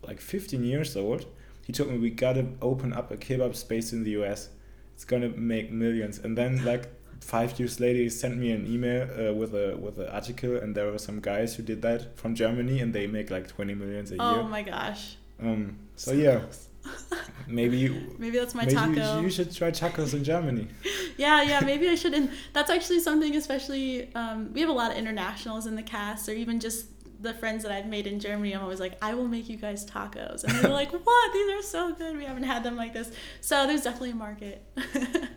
[0.01, 1.25] like 15 years old.
[1.67, 4.49] He told me we gotta open up a kebab space in the US.
[5.02, 6.20] It's gonna make millions.
[6.20, 6.88] And then like
[7.22, 10.76] five years later, he sent me an email uh, with a with an article, and
[10.76, 14.12] there were some guys who did that from Germany, and they make like 20 millions
[14.12, 14.42] a Oh year.
[14.42, 15.16] Oh my gosh.
[15.42, 15.80] Um.
[15.96, 16.42] So yeah,
[17.48, 18.16] maybe you.
[18.20, 19.18] Maybe that's my maybe taco.
[19.18, 20.68] you, you should try tacos in Germany.
[21.18, 22.14] yeah, yeah, maybe I should.
[22.14, 26.30] And that's actually something, especially, um, we have a lot of internationals in the cast,
[26.30, 26.86] or even just
[27.21, 28.53] the friends that I've made in Germany.
[28.53, 30.43] I'm always like, I will make you guys tacos.
[30.43, 31.34] And they're like, what?
[31.34, 32.17] These are so good.
[32.17, 33.12] We haven't had them like this.
[33.41, 34.63] So there's definitely a market.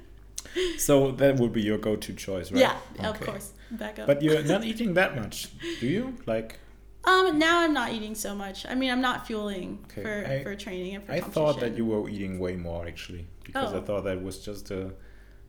[0.78, 2.60] So that would be your go-to choice, right?
[2.60, 3.52] Yeah, of course.
[3.72, 4.06] Back up.
[4.06, 5.48] But you're not eating that much,
[5.80, 6.14] do you?
[6.26, 6.60] Like,
[7.04, 8.64] um, now I'm not eating so much.
[8.66, 11.76] I mean, I'm not fueling Okay, for, I- for training and for I thought that
[11.76, 13.82] you were eating way more actually, because I Oh.
[13.82, 14.92] thought that was just a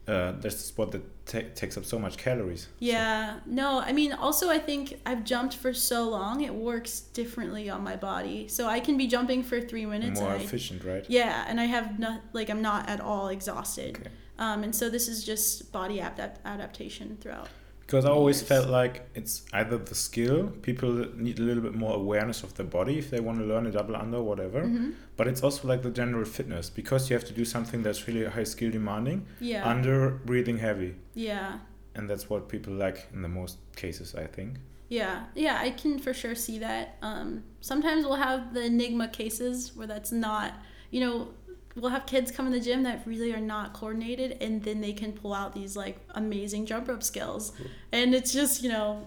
[0.08, 2.62] uh, that's a sport that ta- takes up so much calories.
[2.62, 7.00] So- Yeah, no, I mean, also, I think I've jumped for so long, it works
[7.00, 8.46] differently on my body.
[8.48, 10.20] So I can be jumping for three minutes.
[10.20, 11.04] more and I, efficient, right?
[11.08, 13.96] yeah, and I have not, like, I'm not at all exhausted.
[13.96, 14.10] Okay.
[14.38, 17.48] Um, and so this is just body adapt- adaptation throughout.
[17.86, 18.48] Because I always Yes.
[18.48, 22.66] felt like it's either the skill, people need a little bit more awareness of their
[22.66, 24.62] body if they want to learn a double under, or whatever.
[24.62, 24.94] Mhm.
[25.16, 28.24] But it's also like the general fitness because you have to do something that's really
[28.24, 29.68] high skill demanding, Yeah.
[29.68, 30.96] under breathing heavy.
[31.14, 31.58] yeah.
[31.94, 34.58] And that's what people like in the most cases, I think.
[34.90, 36.98] Yeah, yeah, I can for sure see that.
[37.00, 40.52] Um, sometimes we'll have the enigma cases where that's not,
[40.90, 41.28] you know,
[41.76, 44.92] we'll have kids come in the gym that really are not coordinated, and then they
[44.92, 47.52] can pull out these like amazing jump rope skills,
[47.92, 49.06] and it's just you know,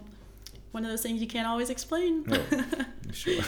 [0.71, 2.23] one of those things you can't always explain.
[2.23, 2.41] No.
[3.11, 3.43] Sure.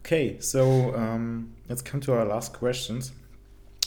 [0.00, 3.12] Okay, so um, let's come to our last questions.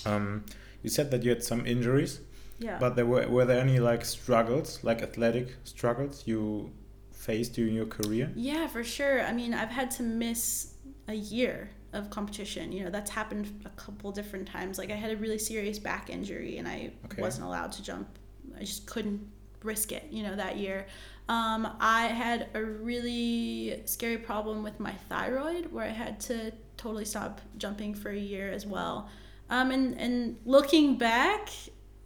[0.05, 0.45] Um,
[0.81, 2.21] you said that you had some injuries,
[2.59, 2.77] yeah.
[2.79, 6.71] but there were were there any like struggles, like athletic struggles you
[7.11, 8.31] faced during your career?
[8.35, 9.21] Yeah, for sure.
[9.21, 10.75] I mean, I've had to miss
[11.09, 12.71] a year of competition.
[12.71, 14.77] You know, that's happened a couple different times.
[14.77, 17.21] Like I had a really serious back injury and I Okay.
[17.21, 18.07] wasn't allowed to jump.
[18.55, 19.21] I just couldn't
[19.63, 20.85] risk it, you know, that year.
[21.27, 27.05] Um, I had a really scary problem with my thyroid where I had to totally
[27.05, 29.09] stop jumping for a year as well.
[29.49, 31.49] Um, and, and looking back,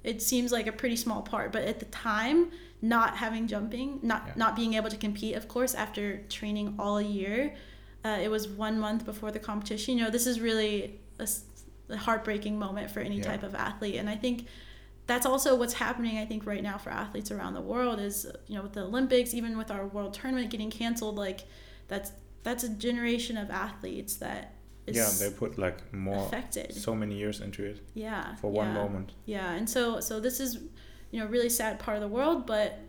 [0.04, 4.24] it seems like a pretty small part, but at the time, not having jumping, not
[4.28, 4.34] Yeah.
[4.38, 7.56] not being able to compete, of course, after training all year,
[8.06, 9.98] uh, it was one month before the competition.
[9.98, 13.24] You know, this is really a heartbreaking moment for any Yeah.
[13.24, 14.46] type of athlete, and I think
[15.08, 16.18] that's also what's happening.
[16.20, 19.34] I think right now for athletes around the world is you know with the Olympics,
[19.34, 21.42] even with our world tournament getting canceled, like
[21.88, 22.12] that's
[22.44, 24.54] that's a generation of athletes that
[24.88, 26.74] is yeah, they put like more affected.
[26.74, 28.74] so many years into it yeah, for one yeah.
[28.74, 29.12] moment.
[29.26, 30.60] Yeah, and so so this is,
[31.12, 32.80] you know, really sad part of the world, but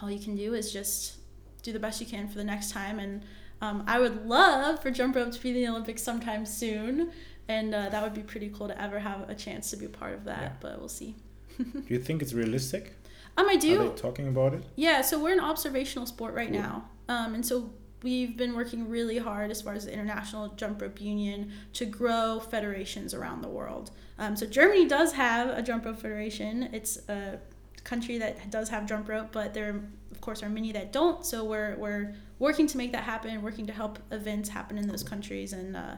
[0.00, 1.16] all you can do is just
[1.62, 2.98] do the best you can for the next time.
[2.98, 3.22] And
[3.62, 7.12] um, I would love for jump rope to be in the Olympics sometime soon,
[7.48, 9.88] and uh, that would be pretty cool to ever have a chance to be a
[9.88, 10.42] part of that.
[10.42, 10.52] Yeah.
[10.60, 11.14] But we'll see.
[11.58, 12.92] Do you think it's realistic?
[13.36, 13.80] Um, I do.
[13.80, 14.62] Are they talking about it?
[14.76, 16.60] Yeah, so we're an observational sport right Cool.
[16.60, 16.84] now.
[17.08, 17.70] Um, and so
[18.02, 22.40] we've been working really hard as far as the International Jump Rope Union to grow
[22.40, 23.90] federations around the world.
[24.18, 26.64] Um, so Germany does have a jump rope federation.
[26.72, 27.38] It's a
[27.84, 31.24] country that does have jump rope, but there, of course, are many that don't.
[31.24, 35.04] So we're, we're working to make that happen, working to help events happen in those
[35.04, 35.52] countries.
[35.52, 35.94] And uh,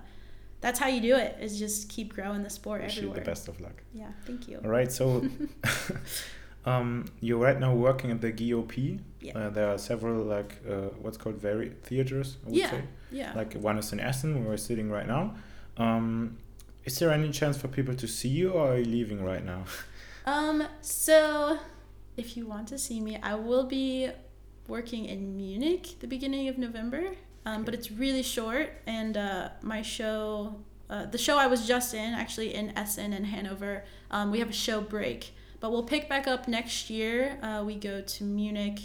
[0.60, 3.48] that's how you do it, is just keep growing the sport Wish you the best
[3.48, 3.82] of luck.
[3.94, 4.60] Yeah, thank you.
[4.62, 5.26] All right, so
[6.66, 9.00] um, you're right now working at the GOP.
[9.22, 9.38] Yeah.
[9.38, 12.36] Uh, there are several like uh, what's called very theaters.
[12.44, 12.82] I would Yeah, say.
[13.10, 13.32] yeah.
[13.34, 15.34] Like one is in Essen, where we're sitting right now.
[15.78, 16.36] Um,
[16.84, 19.64] is there any chance for people to see you, or are you leaving right now?
[20.26, 21.58] Um, so
[22.18, 24.10] if you want to see me, I will be
[24.68, 27.12] working in Munich the beginning of November.
[27.46, 30.56] Um, but it's really short, and uh, my show,
[30.88, 34.48] uh, the show I was just in, actually in Essen and Hanover, um, we have
[34.48, 35.34] a show break.
[35.60, 37.38] But we'll pick back up next year.
[37.42, 38.80] Uh, we go to Munich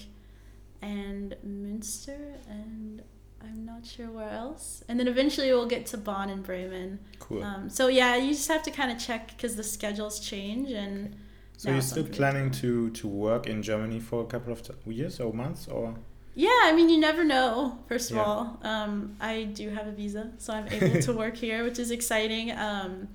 [0.81, 3.01] and Münster, and
[3.41, 4.83] I'm not sure where else.
[4.89, 6.99] And then eventually we'll get to Bonn and Bremen.
[7.19, 7.41] Cool.
[7.41, 11.15] Um, so yeah, you just have to kind of check because the schedules change and.
[11.59, 14.61] So you're still planning to to work in Germany for a couple of
[14.99, 15.93] years or months or?
[16.35, 17.79] Yeah, I mean, you never know.
[17.89, 18.23] First of Yeah.
[18.27, 18.41] all,
[18.73, 22.45] um, I do have a visa, so I'm able to work here, which is exciting.
[22.67, 23.09] Um,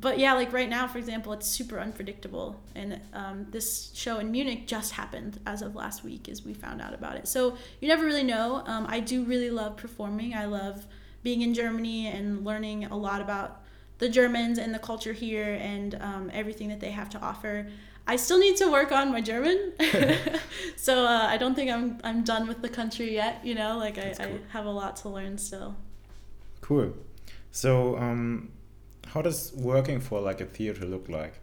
[0.00, 4.30] but yeah, like right now, for example, it's super unpredictable, and um, this show in
[4.30, 7.26] Munich just happened as of last week, as we found out about it.
[7.26, 8.62] So you never really know.
[8.72, 10.34] Um, I do really love performing.
[10.34, 10.86] I love
[11.24, 13.50] being in Germany and learning a lot about
[13.98, 17.68] the Germans and the culture here and um, everything that they have to offer.
[18.06, 19.72] I still need to work on my German,
[20.76, 23.44] so uh, I don't think I'm I'm done with the country yet.
[23.44, 24.26] You know, like I, cool.
[24.26, 25.76] I have a lot to learn still.
[26.62, 26.94] Cool.
[27.50, 28.50] So, um,
[29.08, 31.40] how does working for like a theater look like?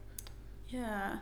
[0.70, 1.18] Yeah.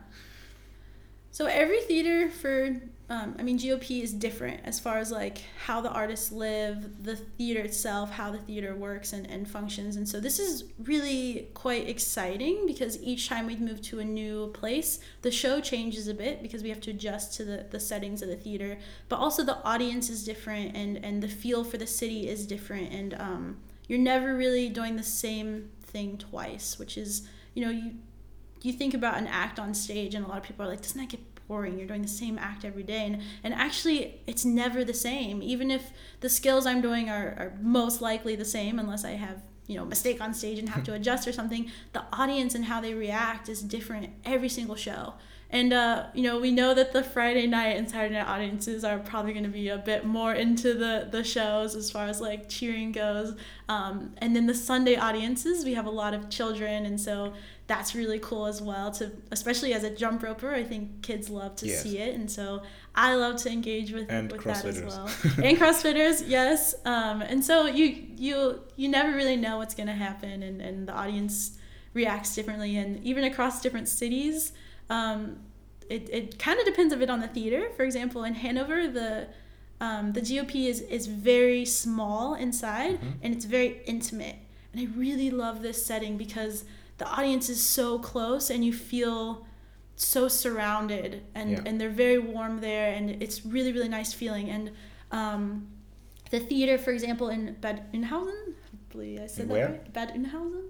[1.30, 2.76] So every theater for,
[3.10, 7.16] um, I mean, GOP is different as far as like how the artists live, the
[7.16, 9.96] theater itself, how the theater works and, and functions.
[9.96, 14.48] And so this is really quite exciting because each time we move to a new
[14.54, 18.22] place, the show changes a bit because we have to adjust to the, the settings
[18.22, 18.78] of the theater.
[19.10, 22.90] But also the audience is different and, and the feel for the city is different.
[22.90, 27.92] And um, you're never really doing the same thing twice, which is, you know, you
[28.62, 30.98] you think about an act on stage and a lot of people are like doesn't
[30.98, 34.84] that get boring you're doing the same act every day and, and actually it's never
[34.84, 35.42] the same.
[35.42, 39.42] Even if the skills i'm doing are, are most likely the same unless i have
[39.66, 42.64] you know a mistake on stage and have to adjust or something the audience and
[42.64, 45.14] how they react is different every single show.
[45.50, 48.98] And uh, you know we know that the friday night and saturday night audiences are
[48.98, 52.48] probably going to be a bit more into the the shows as far as like
[52.48, 53.36] cheering goes.
[53.68, 57.34] Um, and then the sunday audiences we have a lot of children and so
[57.66, 61.56] that's really cool as well to especially as a jump roper i think kids love
[61.56, 61.82] to Yes.
[61.82, 62.62] see it and so
[62.94, 65.08] i love to engage with, And with that as well
[65.42, 67.86] and crossfitters yes um, and so you
[68.16, 71.56] you you never really know what's going to happen and, and the audience
[71.94, 74.52] reacts differently and even across different cities
[74.90, 75.38] um,
[75.88, 79.26] it, it kind of depends a bit on the theater for example in hanover the
[79.80, 83.12] um, the gop is, is very small inside Mhm.
[83.22, 84.36] and it's very intimate
[84.72, 86.64] and i really love this setting because
[86.98, 89.46] the audience is so close and you feel
[89.96, 91.60] so surrounded and, Yeah.
[91.66, 94.70] and they're very warm there and it's really really nice feeling and
[95.12, 95.68] um,
[96.30, 100.62] the theater for example in bad oeynhausen hopefully i said In that right bad oeynhausen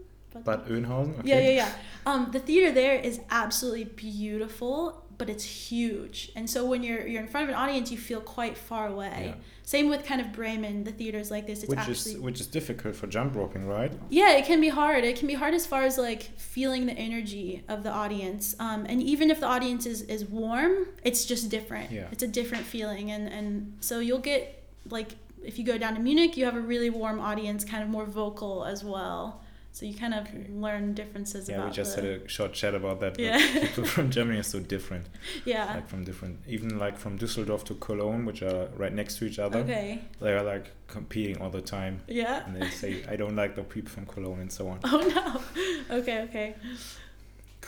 [0.44, 1.20] Bad Oeynhausen.
[1.20, 1.28] Okay.
[1.28, 1.72] yeah yeah yeah
[2.06, 6.30] um, the theater there is absolutely beautiful but it's huge.
[6.36, 9.34] And so when you're you're in front of an audience you feel quite far away.
[9.34, 9.34] Yeah.
[9.62, 12.46] same with kind of bremen the theaters like this it's Which actually is which is
[12.46, 13.92] difficult for jump roping, right?
[14.10, 15.04] yeah it can be hard.
[15.04, 18.54] It can be hard as far as like feeling the energy of the audience.
[18.58, 21.90] Um, and even if the audience is, is warm it's just different.
[21.90, 22.08] Yeah.
[22.10, 23.10] it's a different feeling.
[23.10, 26.60] And and so you'll get like if you go down to munich you have a
[26.60, 29.43] really warm audience kind of more vocal as well
[29.76, 30.46] so you kind of Okay.
[30.64, 33.18] learn differences Yeah, about we just the, had a short chat about that.
[33.18, 33.38] Yeah.
[33.66, 35.06] people from Germany are so different.
[35.54, 39.22] yeah Like from different, even like from Düsseldorf to Cologne, which are right next to
[39.28, 39.60] each other.
[39.66, 39.88] okay
[40.20, 40.66] They are like
[40.96, 44.40] competing all the time, yeah and they say, "I don't like the people from Cologne,"
[44.44, 44.78] and so on.
[44.94, 46.48] oh no okay okay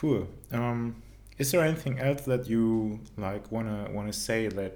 [0.00, 0.22] Cool.
[0.52, 0.80] Um,
[1.38, 4.74] is there anything else that you like wanna wanna say that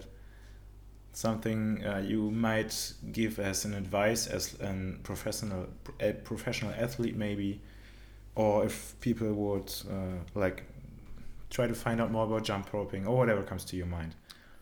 [1.12, 5.66] something uh, you might give as an advice as a professional
[6.00, 7.60] a professional athlete maybe,
[8.34, 10.64] or if people would uh, like
[11.50, 14.14] try to find out more about jump roping or whatever comes to your mind.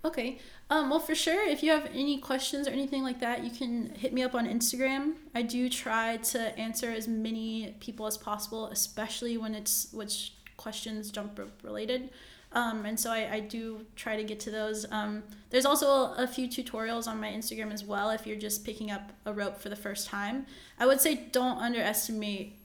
[0.05, 0.39] Okay.
[0.71, 3.95] Um, well, for sure, if you have any questions or anything like that, you can
[3.95, 5.15] hit me up on Instagram.
[5.35, 11.11] I do try to answer as many people as possible, especially when it's which questions
[11.11, 12.11] jump rope related.
[12.53, 14.87] Um, and so I, I do try to get to those.
[14.91, 18.91] Um, there's also a few tutorials on my Instagram as well if you're just picking
[18.91, 20.47] up a rope for the first time.
[20.79, 22.57] I would say don't underestimate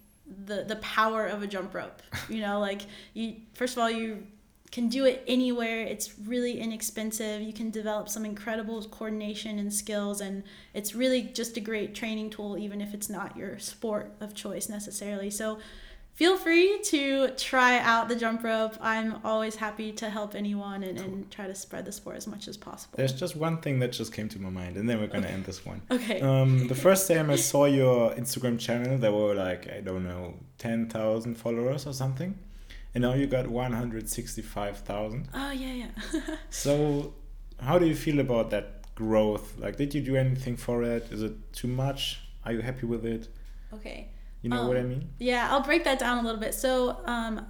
[0.46, 2.02] the the power of a jump rope.
[2.30, 2.82] You know, like
[3.14, 4.26] you first of all you
[4.74, 5.82] can do it anywhere.
[5.82, 7.44] It's really inexpensive.
[7.44, 12.32] You can develop some incredible coordination and skills, and it's really just a great training
[12.32, 15.30] tool, even if it's not your sport of choice necessarily.
[15.30, 15.60] So,
[16.16, 18.76] feel free to try out the jump rope.
[18.82, 22.48] I'm always happy to help anyone and, and try to spread the sport as much
[22.48, 22.96] as possible.
[22.98, 25.46] There's just one thing that just came to my mind, and then we're gonna end
[25.46, 25.82] this one.
[25.92, 26.22] Okay.
[26.22, 30.36] Um, the first time I saw your Instagram channel, there were like I don't know
[30.58, 32.38] ten thousand followers or something,
[32.94, 35.30] and now you got one hundred sixty-five thousand.
[35.34, 36.36] oh, yeah, yeah.
[36.50, 37.14] So,
[37.60, 39.58] how do you feel about that growth?
[39.58, 41.12] Like, did you do anything for it?
[41.12, 42.22] Is it too much?
[42.46, 43.30] Are you happy with it?
[43.74, 44.10] okay.
[44.44, 45.10] You know what I Um, mean?
[45.18, 46.54] Yeah, I'll break that down a little bit.
[46.54, 47.46] So, um,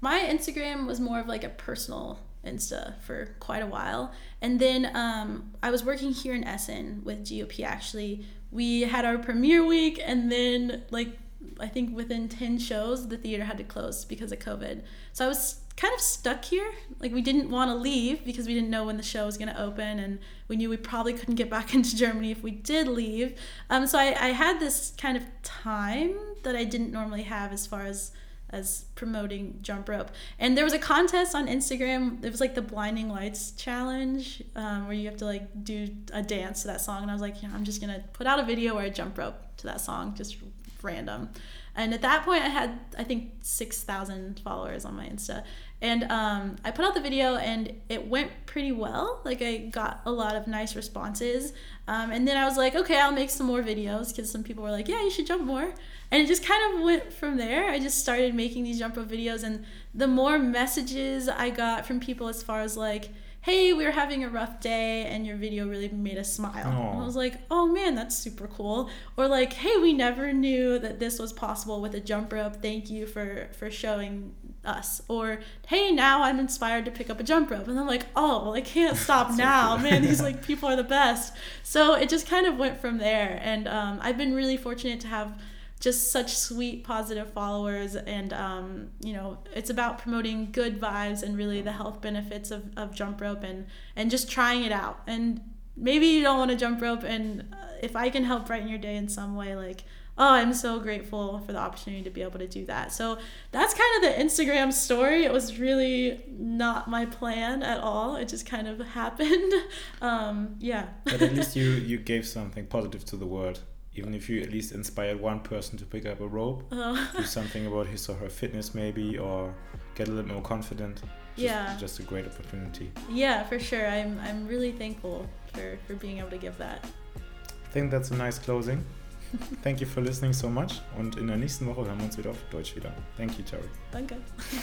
[0.00, 4.10] my Instagram was more of like a personal Insta for quite a while.
[4.40, 8.26] And then um, I was working here in Essen with GOP actually.
[8.50, 11.16] We had our premiere week, and then, like,
[11.62, 14.82] I think within 10 shows, the theater had to close because of COVID.
[15.12, 16.70] So I was kind of stuck here.
[16.98, 19.48] Like, we didn't want to leave because we didn't know when the show was going
[19.48, 22.88] to open, and we knew we probably couldn't get back into Germany if we did
[22.88, 23.38] leave.
[23.70, 27.66] Um, so I, I had this kind of time that I didn't normally have as
[27.66, 28.12] far as
[28.52, 30.10] as promoting jump rope.
[30.38, 32.22] And there was a contest on Instagram.
[32.22, 36.22] It was like the Blinding Lights challenge, um, where you have to like do a
[36.22, 37.02] dance to that song.
[37.02, 39.16] And I was like, yeah, I'm just gonna put out a video where I jump
[39.16, 40.36] rope to that song, just
[40.84, 41.30] random.
[41.74, 45.42] And at that point, I had I think six thousand followers on my Insta,
[45.80, 49.22] and um, I put out the video and it went pretty well.
[49.24, 51.54] Like I got a lot of nice responses,
[51.88, 54.62] um, and then I was like, okay, I'll make some more videos because some people
[54.62, 55.72] were like, yeah, you should jump more
[56.12, 57.70] and it just kind of went from there.
[57.70, 59.64] I just started making these jump rope videos, and
[59.94, 63.08] the more messages I got from people as far as like,
[63.42, 67.00] hey, we were having a rough day and your video really made us smile.
[67.00, 68.88] I was like, oh man, that's super cool.
[69.16, 72.62] Or like, hey, we never knew that this was possible with a jump rope.
[72.62, 74.32] Thank you for for showing
[74.64, 75.02] us.
[75.08, 77.66] Or hey, now I'm inspired to pick up a jump rope.
[77.66, 79.76] And I'm like, oh, well, I can't stop now.
[79.76, 81.34] So man, these like people are the best.
[81.64, 83.40] So it just kind of went from there.
[83.42, 85.36] And um, I've been really fortunate to have
[85.82, 91.36] just such sweet positive followers and um, you know it's about promoting good vibes and
[91.36, 93.66] really the health benefits of, of jump rope and
[93.96, 95.00] and just trying it out.
[95.08, 95.40] And
[95.76, 98.78] maybe you don't want to jump rope and uh, if i can help brighten your
[98.78, 99.84] day in some way like
[100.18, 102.92] oh i'm so grateful for the opportunity to be able to do that.
[102.92, 103.18] So
[103.50, 105.24] that's kind of the instagram story.
[105.24, 108.16] It was really not my plan at all.
[108.16, 109.52] It just kind of happened.
[110.00, 110.88] Um, yeah.
[111.04, 113.60] But at least you you gave something positive to the world
[113.94, 117.10] even if you at least inspired one person to pick up a rope, oh.
[117.16, 119.54] do something about his or her fitness maybe, or
[119.94, 120.96] get a little more confident.
[120.96, 121.76] Just, yeah.
[121.78, 122.90] Just a great opportunity.
[123.10, 123.86] Yeah, for sure.
[123.86, 126.84] I'm, I'm really thankful for, for being able to give that.
[127.16, 128.84] I think that's a nice closing.
[129.62, 132.30] Thank you for listening so much und in der nächsten Woche hören wir uns wieder
[132.30, 132.92] auf Deutsch wieder.
[133.16, 133.68] Thank you, Terry.
[133.90, 134.16] Danke.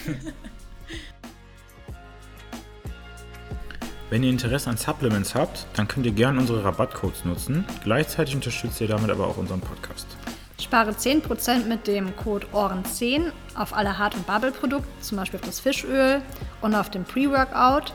[4.10, 7.64] Wenn ihr Interesse an Supplements habt, dann könnt ihr gerne unsere Rabattcodes nutzen.
[7.84, 10.08] Gleichzeitig unterstützt ihr damit aber auch unseren Podcast.
[10.60, 15.60] Spare 10% mit dem Code OHREN10 auf alle Hart- und Bubble-Produkte, zum Beispiel auf das
[15.60, 16.22] Fischöl
[16.62, 17.94] und auf den Pre-Workout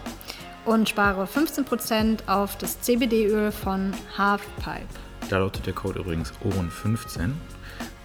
[0.65, 4.87] und spare 15% auf das CBD-Öl von Halfpipe.
[5.29, 7.31] Da lautet der Code übrigens OHREN15.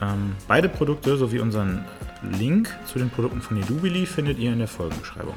[0.02, 1.86] Ähm, beide Produkte sowie unseren
[2.24, 5.36] Link zu den Produkten von Edubili findet ihr in der Folgenbeschreibung.